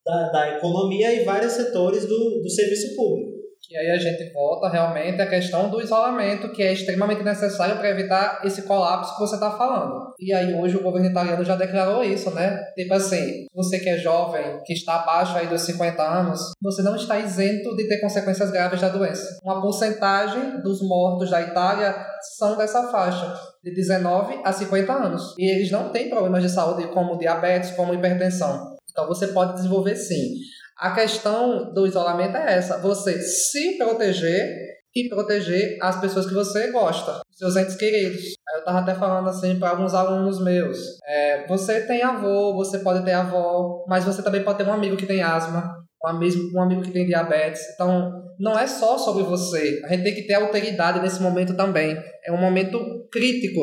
da, 0.04 0.30
da 0.30 0.58
economia 0.58 1.14
e 1.14 1.24
vários 1.24 1.54
setores 1.54 2.08
do, 2.08 2.42
do 2.42 2.50
serviço 2.50 2.96
público. 2.96 3.37
E 3.70 3.78
aí 3.78 3.92
a 3.92 3.98
gente 3.98 4.32
volta 4.32 4.70
realmente 4.70 5.22
à 5.22 5.28
questão 5.28 5.70
do 5.70 5.82
isolamento, 5.82 6.52
que 6.52 6.64
é 6.64 6.72
extremamente 6.72 7.24
necessário 7.24 7.78
para 7.78 7.90
evitar 7.90 8.42
esse 8.44 8.62
colapso 8.64 9.14
que 9.14 9.20
você 9.20 9.36
está 9.36 9.52
falando. 9.52 10.14
E 10.20 10.34
aí 10.34 10.54
hoje 10.54 10.78
o 10.78 10.84
governo 10.84 11.10
italiano 11.10 11.44
já 11.44 11.56
declarou 11.56 12.04
isso, 12.04 12.32
né? 12.32 12.58
Tipo 12.76 12.94
assim, 12.94 13.46
você 13.54 13.80
que 13.80 13.90
é 13.90 13.98
jovem, 13.98 14.62
que 14.66 14.74
está 14.74 14.96
abaixo 14.96 15.38
aí 15.38 15.48
dos 15.48 15.62
50 15.62 16.02
anos, 16.02 16.52
você 16.62 16.82
não 16.82 16.96
está 16.96 17.20
isento 17.20 17.76
de 17.76 17.88
ter 17.88 18.00
consequências 18.00 18.52
graves 18.52 18.82
da 18.82 18.90
doença. 18.90 19.38
Uma 19.44 19.62
porcentagem 19.62 20.62
dos 20.62 20.82
mortos 20.82 21.30
da 21.30 21.42
Itália 21.42 21.96
são 22.38 22.58
dessa 22.58 22.90
faixa, 22.90 23.34
de 23.64 23.74
19 23.74 24.42
a 24.44 24.54
50 24.54 24.94
anos. 24.94 25.36
E 25.38 25.50
eles 25.50 25.72
não 25.72 25.92
têm 25.92 26.10
problemas 26.10 26.42
de 26.42 26.50
saúde 26.50 26.88
como 26.88 27.18
diabetes, 27.18 27.72
como 27.72 27.94
hipertensão. 27.94 28.76
Então 28.92 29.08
você 29.08 29.28
pode 29.28 29.54
desenvolver 29.56 29.96
sim. 29.96 30.36
A 30.80 30.92
questão 30.92 31.74
do 31.74 31.88
isolamento 31.88 32.38
é 32.38 32.58
essa: 32.58 32.78
você 32.78 33.20
se 33.20 33.78
proteger 33.78 34.78
e 34.96 35.10
proteger 35.10 35.78
as 35.82 36.00
pessoas 36.00 36.26
que 36.28 36.34
você 36.34 36.72
gosta, 36.72 37.22
seus 37.32 37.56
entes 37.56 37.76
queridos. 37.76 38.22
Eu 38.56 38.64
tava 38.64 38.80
até 38.80 38.96
falando 38.96 39.30
assim 39.30 39.58
para 39.60 39.70
alguns 39.70 39.94
alunos 39.94 40.44
meus: 40.44 40.78
é, 41.08 41.48
você 41.48 41.82
tem 41.82 42.04
avô, 42.04 42.54
você 42.54 42.80
pode 42.80 43.04
ter 43.04 43.14
avó, 43.14 43.86
mas 43.88 44.06
você 44.06 44.22
também 44.22 44.44
pode 44.44 44.60
ter 44.60 44.68
um 44.68 44.74
amigo 44.74 44.98
que 44.98 45.06
tem 45.06 45.22
asma, 45.22 45.76
um 46.04 46.10
amigo, 46.10 46.38
um 46.56 46.62
amigo 46.62 46.82
que 46.82 46.92
tem 46.92 47.06
diabetes. 47.06 47.62
Então, 47.74 48.12
não 48.40 48.58
é 48.58 48.68
só 48.68 48.98
sobre 48.98 49.24
você. 49.24 49.82
A 49.86 49.90
gente 49.90 50.04
tem 50.04 50.16
que 50.16 50.28
ter 50.28 50.36
alteridade 50.36 51.00
nesse 51.00 51.22
momento 51.22 51.56
também. 51.56 51.98
É 52.24 52.32
um 52.32 52.38
momento 52.40 52.80
crítico 53.12 53.62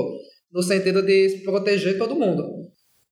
no 0.53 0.63
sentido 0.63 1.03
de 1.03 1.43
proteger 1.45 1.97
todo 1.97 2.17
mundo. 2.17 2.64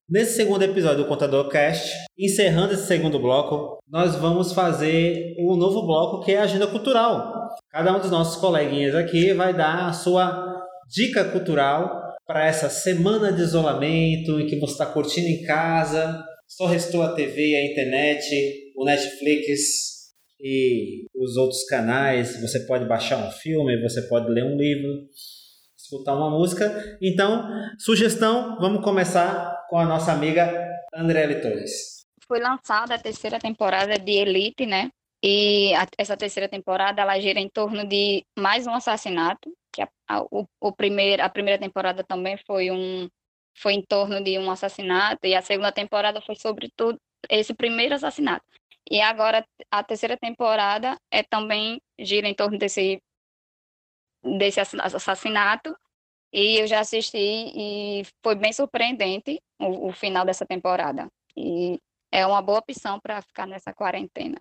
Nesse 0.09 0.35
segundo 0.35 0.61
episódio 0.61 1.03
do 1.03 1.07
Contador 1.07 1.47
Cast, 1.47 1.89
encerrando 2.19 2.73
esse 2.73 2.87
segundo 2.87 3.17
bloco, 3.19 3.79
nós 3.87 4.15
vamos 4.15 4.51
fazer 4.51 5.33
um 5.39 5.55
novo 5.55 5.87
bloco 5.87 6.25
que 6.25 6.33
é 6.33 6.39
a 6.39 6.43
agenda 6.43 6.67
cultural. 6.67 7.49
Cada 7.69 7.95
um 7.95 8.01
dos 8.01 8.11
nossos 8.11 8.35
coleguinhas 8.35 8.93
aqui 8.95 9.33
vai 9.33 9.55
dar 9.55 9.87
a 9.87 9.93
sua 9.93 10.61
dica 10.89 11.23
cultural 11.23 12.01
para 12.27 12.45
essa 12.45 12.69
semana 12.69 13.31
de 13.31 13.41
isolamento 13.41 14.41
em 14.41 14.45
que 14.45 14.59
você 14.59 14.73
está 14.73 14.85
curtindo 14.85 15.27
em 15.27 15.41
casa, 15.43 16.21
só 16.49 16.65
restou 16.65 17.01
a 17.01 17.13
TV, 17.15 17.55
a 17.55 17.65
internet, 17.71 18.73
o 18.75 18.83
Netflix 18.83 20.11
e 20.37 21.05
os 21.15 21.37
outros 21.37 21.63
canais. 21.63 22.41
Você 22.41 22.59
pode 22.65 22.85
baixar 22.89 23.25
um 23.25 23.31
filme, 23.31 23.81
você 23.81 24.01
pode 24.01 24.29
ler 24.29 24.43
um 24.43 24.57
livro 24.57 25.07
escutar 25.93 26.15
uma 26.15 26.29
música. 26.29 26.97
Então, 27.01 27.47
sugestão, 27.77 28.57
vamos 28.59 28.83
começar 28.83 29.52
com 29.73 29.79
a 29.79 29.85
nossa 29.85 30.11
amiga 30.11 30.53
André 30.93 31.33
Torres. 31.41 32.05
Foi 32.27 32.39
lançada 32.39 32.93
a 32.93 32.99
terceira 32.99 33.39
temporada 33.39 33.97
de 33.97 34.11
Elite, 34.11 34.67
né? 34.67 34.91
E 35.23 35.73
a, 35.73 35.87
essa 35.97 36.15
terceira 36.15 36.47
temporada 36.47 37.01
ela 37.01 37.19
gira 37.19 37.39
em 37.39 37.49
torno 37.49 37.83
de 37.83 38.23
mais 38.37 38.67
um 38.67 38.73
assassinato, 38.75 39.51
que 39.73 39.81
a, 39.81 39.89
a, 40.07 40.21
o, 40.29 40.45
o 40.61 40.71
primeiro, 40.71 41.23
a 41.23 41.27
primeira 41.27 41.59
temporada 41.59 42.03
também 42.03 42.37
foi 42.45 42.69
um 42.69 43.09
foi 43.57 43.73
em 43.73 43.81
torno 43.81 44.23
de 44.23 44.37
um 44.37 44.51
assassinato 44.51 45.25
e 45.25 45.33
a 45.33 45.41
segunda 45.41 45.71
temporada 45.71 46.21
foi 46.21 46.35
sobre 46.35 46.71
tudo 46.75 46.99
esse 47.27 47.55
primeiro 47.55 47.95
assassinato. 47.95 48.45
E 48.91 49.01
agora 49.01 49.43
a 49.71 49.83
terceira 49.83 50.15
temporada 50.15 50.95
é 51.09 51.23
também 51.23 51.81
gira 51.97 52.27
em 52.27 52.35
torno 52.35 52.59
desse 52.59 53.01
desse 54.23 54.59
assassinato 54.59 55.75
e 56.33 56.59
eu 56.59 56.67
já 56.67 56.79
assisti 56.79 57.17
e 57.17 58.03
foi 58.23 58.35
bem 58.35 58.51
surpreendente 58.51 59.39
o, 59.59 59.89
o 59.89 59.91
final 59.93 60.25
dessa 60.25 60.45
temporada. 60.45 61.07
E 61.37 61.77
é 62.11 62.25
uma 62.25 62.41
boa 62.41 62.59
opção 62.59 62.99
para 62.99 63.21
ficar 63.21 63.45
nessa 63.45 63.71
quarentena. 63.71 64.37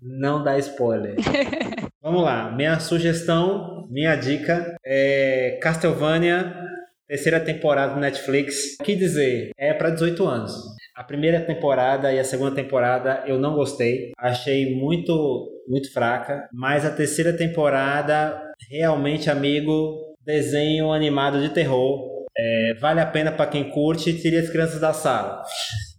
Não 0.00 0.44
dá 0.44 0.56
spoiler. 0.58 1.16
Vamos 2.00 2.22
lá, 2.22 2.52
minha 2.52 2.78
sugestão, 2.78 3.88
minha 3.90 4.14
dica 4.14 4.76
é 4.84 5.58
Castlevania, 5.60 6.54
terceira 7.08 7.40
temporada 7.40 7.94
do 7.94 8.00
Netflix. 8.00 8.76
O 8.80 8.84
que 8.84 8.94
dizer? 8.94 9.50
É 9.58 9.74
para 9.74 9.90
18 9.90 10.24
anos. 10.24 10.52
A 10.94 11.02
primeira 11.02 11.40
temporada 11.40 12.12
e 12.12 12.20
a 12.20 12.24
segunda 12.24 12.54
temporada 12.54 13.24
eu 13.26 13.38
não 13.38 13.54
gostei. 13.54 14.12
Achei 14.16 14.76
muito 14.76 15.52
muito 15.68 15.92
fraca. 15.92 16.48
Mas 16.52 16.84
a 16.84 16.94
terceira 16.94 17.36
temporada, 17.36 18.40
realmente, 18.70 19.28
amigo, 19.28 20.05
desenho 20.26 20.92
animado 20.92 21.40
de 21.40 21.50
terror. 21.50 22.26
É, 22.36 22.74
vale 22.80 23.00
a 23.00 23.06
pena 23.06 23.32
para 23.32 23.46
quem 23.46 23.70
curte, 23.70 24.20
tire 24.20 24.36
as 24.36 24.50
crianças 24.50 24.80
da 24.80 24.92
sala. 24.92 25.42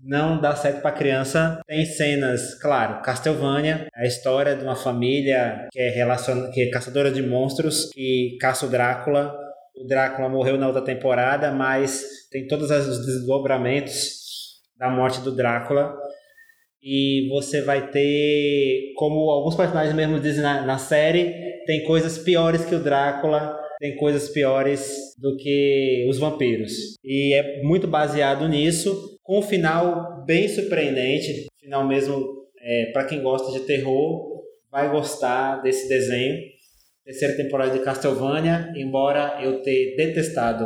Não 0.04 0.40
dá 0.40 0.56
certo 0.56 0.82
para 0.82 0.92
criança. 0.92 1.60
Tem 1.66 1.86
cenas, 1.86 2.54
claro, 2.62 3.02
Castlevania, 3.02 3.88
a 3.96 4.06
história 4.06 4.56
de 4.56 4.64
uma 4.64 4.76
família 4.76 5.68
que 5.72 5.80
é, 5.80 5.90
relacion... 5.90 6.52
que 6.52 6.62
é 6.62 6.70
caçadora 6.70 7.10
de 7.10 7.24
monstros, 7.24 7.90
que 7.92 8.38
caça 8.40 8.66
o 8.66 8.70
Drácula. 8.70 9.34
O 9.76 9.88
Drácula 9.88 10.30
morreu 10.30 10.58
na 10.58 10.68
outra 10.68 10.84
temporada, 10.84 11.52
mas 11.52 12.04
tem 12.32 12.48
todos 12.48 12.70
os 12.70 13.06
desdobramentos 13.06 14.18
da 14.78 14.90
morte 14.90 15.22
do 15.22 15.36
Drácula. 15.36 15.96
E 16.82 17.28
você 17.30 17.62
vai 17.62 17.90
ter, 17.90 18.94
como 18.96 19.32
alguns 19.32 19.56
personagens 19.56 19.96
mesmo 19.96 20.20
dizem 20.20 20.44
na, 20.44 20.62
na 20.62 20.78
série, 20.78 21.34
tem 21.66 21.84
coisas 21.84 22.18
piores 22.20 22.64
que 22.64 22.76
o 22.76 22.84
Drácula, 22.84 23.57
tem 23.80 23.96
coisas 23.96 24.30
piores 24.30 25.16
do 25.18 25.38
que 25.38 26.06
os 26.10 26.18
vampiros. 26.18 26.96
E 27.04 27.34
é 27.34 27.62
muito 27.64 27.88
baseado 27.88 28.48
nisso, 28.48 29.18
com 29.24 29.40
um 29.40 29.42
final 29.42 30.24
bem 30.26 30.48
surpreendente, 30.48 31.48
final 31.60 31.86
mesmo 31.88 32.48
é, 32.62 32.92
para 32.92 33.06
quem 33.06 33.22
gosta 33.22 33.52
de 33.52 33.66
terror, 33.66 34.44
vai 34.72 34.90
gostar 34.90 35.62
desse 35.62 35.88
desenho. 35.88 36.38
Terceira 37.06 37.38
temporada 37.38 37.72
de 37.72 37.84
Castlevania, 37.84 38.74
embora 38.76 39.40
eu 39.42 39.62
tenha 39.62 39.96
detestado 39.96 40.66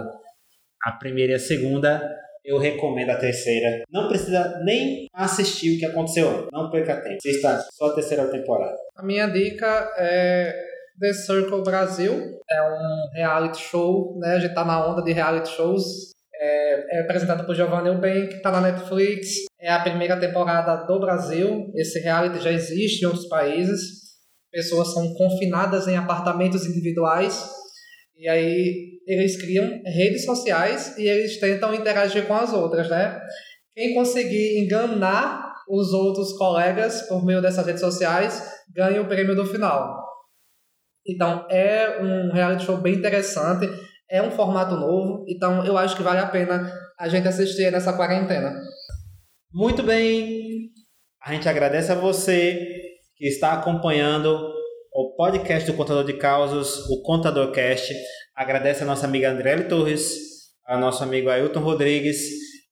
a 0.83 0.91
primeira 0.93 1.33
e 1.33 1.35
a 1.35 1.39
segunda, 1.39 2.01
eu 2.43 2.57
recomendo 2.57 3.11
a 3.11 3.17
terceira. 3.17 3.83
Não 3.91 4.07
precisa 4.07 4.59
nem 4.63 5.07
assistir 5.13 5.75
o 5.75 5.79
que 5.79 5.85
aconteceu. 5.85 6.47
Não 6.51 6.71
perca 6.71 6.99
tempo. 7.01 7.17
Assista 7.17 7.63
só 7.71 7.85
a 7.87 7.93
terceira 7.93 8.27
temporada. 8.27 8.75
A 8.95 9.03
minha 9.03 9.27
dica 9.27 9.93
é 9.97 10.70
The 11.01 11.13
Circle 11.13 11.63
Brasil. 11.63 12.13
É 12.47 12.61
um 12.61 13.09
reality 13.15 13.59
show, 13.59 14.19
né? 14.19 14.35
A 14.35 14.39
gente 14.39 14.53
tá 14.53 14.63
na 14.63 14.87
onda 14.87 15.01
de 15.01 15.11
reality 15.11 15.49
shows. 15.49 16.11
É, 16.33 16.97
é 16.97 17.01
apresentado 17.01 17.43
por 17.43 17.55
Giovanni 17.55 17.89
Eubank, 17.89 18.39
tá 18.43 18.51
na 18.51 18.61
Netflix. 18.61 19.45
É 19.59 19.71
a 19.71 19.79
primeira 19.79 20.19
temporada 20.19 20.85
do 20.85 20.99
Brasil. 20.99 21.71
Esse 21.75 21.99
reality 21.99 22.43
já 22.43 22.51
existe 22.51 23.01
em 23.01 23.07
outros 23.07 23.27
países. 23.27 23.79
Pessoas 24.51 24.93
são 24.93 25.11
confinadas 25.15 25.87
em 25.87 25.97
apartamentos 25.97 26.67
individuais. 26.67 27.49
E 28.15 28.29
aí 28.29 28.99
eles 29.07 29.41
criam 29.41 29.81
redes 29.83 30.23
sociais 30.23 30.95
e 30.99 31.07
eles 31.07 31.39
tentam 31.39 31.73
interagir 31.73 32.27
com 32.27 32.35
as 32.35 32.53
outras, 32.53 32.87
né? 32.89 33.19
Quem 33.73 33.95
conseguir 33.95 34.59
enganar 34.59 35.51
os 35.67 35.93
outros 35.93 36.33
colegas 36.33 37.01
por 37.07 37.25
meio 37.25 37.41
dessas 37.41 37.65
redes 37.65 37.81
sociais 37.81 38.43
ganha 38.75 39.01
o 39.01 39.07
prêmio 39.07 39.35
do 39.35 39.47
final. 39.47 40.00
Então 41.07 41.47
é 41.49 41.99
um 42.01 42.31
reality 42.31 42.65
show 42.65 42.77
bem 42.77 42.95
interessante, 42.95 43.69
é 44.09 44.21
um 44.21 44.31
formato 44.31 44.75
novo, 44.75 45.25
então 45.27 45.65
eu 45.65 45.77
acho 45.77 45.95
que 45.95 46.03
vale 46.03 46.19
a 46.19 46.27
pena 46.27 46.71
a 46.99 47.07
gente 47.07 47.27
assistir 47.27 47.71
nessa 47.71 47.93
quarentena. 47.93 48.53
Muito 49.53 49.83
bem, 49.83 50.69
a 51.23 51.33
gente 51.33 51.47
agradece 51.49 51.91
a 51.91 51.95
você 51.95 52.59
que 53.15 53.27
está 53.27 53.53
acompanhando 53.53 54.29
o 54.93 55.15
podcast 55.15 55.69
do 55.69 55.77
Contador 55.77 56.03
de 56.03 56.13
Causos, 56.13 56.89
o 56.89 57.01
Contador 57.01 57.51
Cast. 57.51 57.93
Agradece 58.35 58.83
a 58.83 58.85
nossa 58.85 59.05
amiga 59.05 59.31
Andrele 59.31 59.65
Torres, 59.65 60.17
a 60.65 60.77
nosso 60.77 61.03
amigo 61.03 61.29
Ailton 61.29 61.59
Rodrigues 61.59 62.19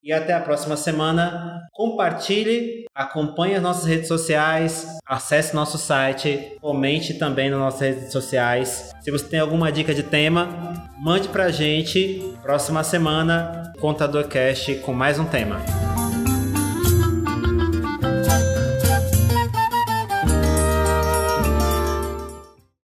e 0.03 0.11
até 0.11 0.33
a 0.33 0.39
próxima 0.39 0.77
semana. 0.77 1.61
Compartilhe, 1.71 2.85
acompanhe 2.93 3.55
as 3.55 3.61
nossas 3.61 3.85
redes 3.85 4.07
sociais, 4.07 4.87
acesse 5.05 5.55
nosso 5.55 5.77
site, 5.77 6.57
comente 6.61 7.13
também 7.15 7.49
nas 7.49 7.59
nossas 7.59 7.81
redes 7.81 8.11
sociais. 8.11 8.91
Se 9.01 9.11
você 9.11 9.25
tem 9.25 9.39
alguma 9.39 9.71
dica 9.71 9.93
de 9.93 10.03
tema, 10.03 10.73
mande 10.99 11.27
pra 11.27 11.49
gente. 11.49 12.33
Próxima 12.41 12.83
semana, 12.83 13.73
Contador 13.79 14.27
Cast 14.27 14.75
com 14.75 14.93
mais 14.93 15.19
um 15.19 15.25
tema. 15.25 15.59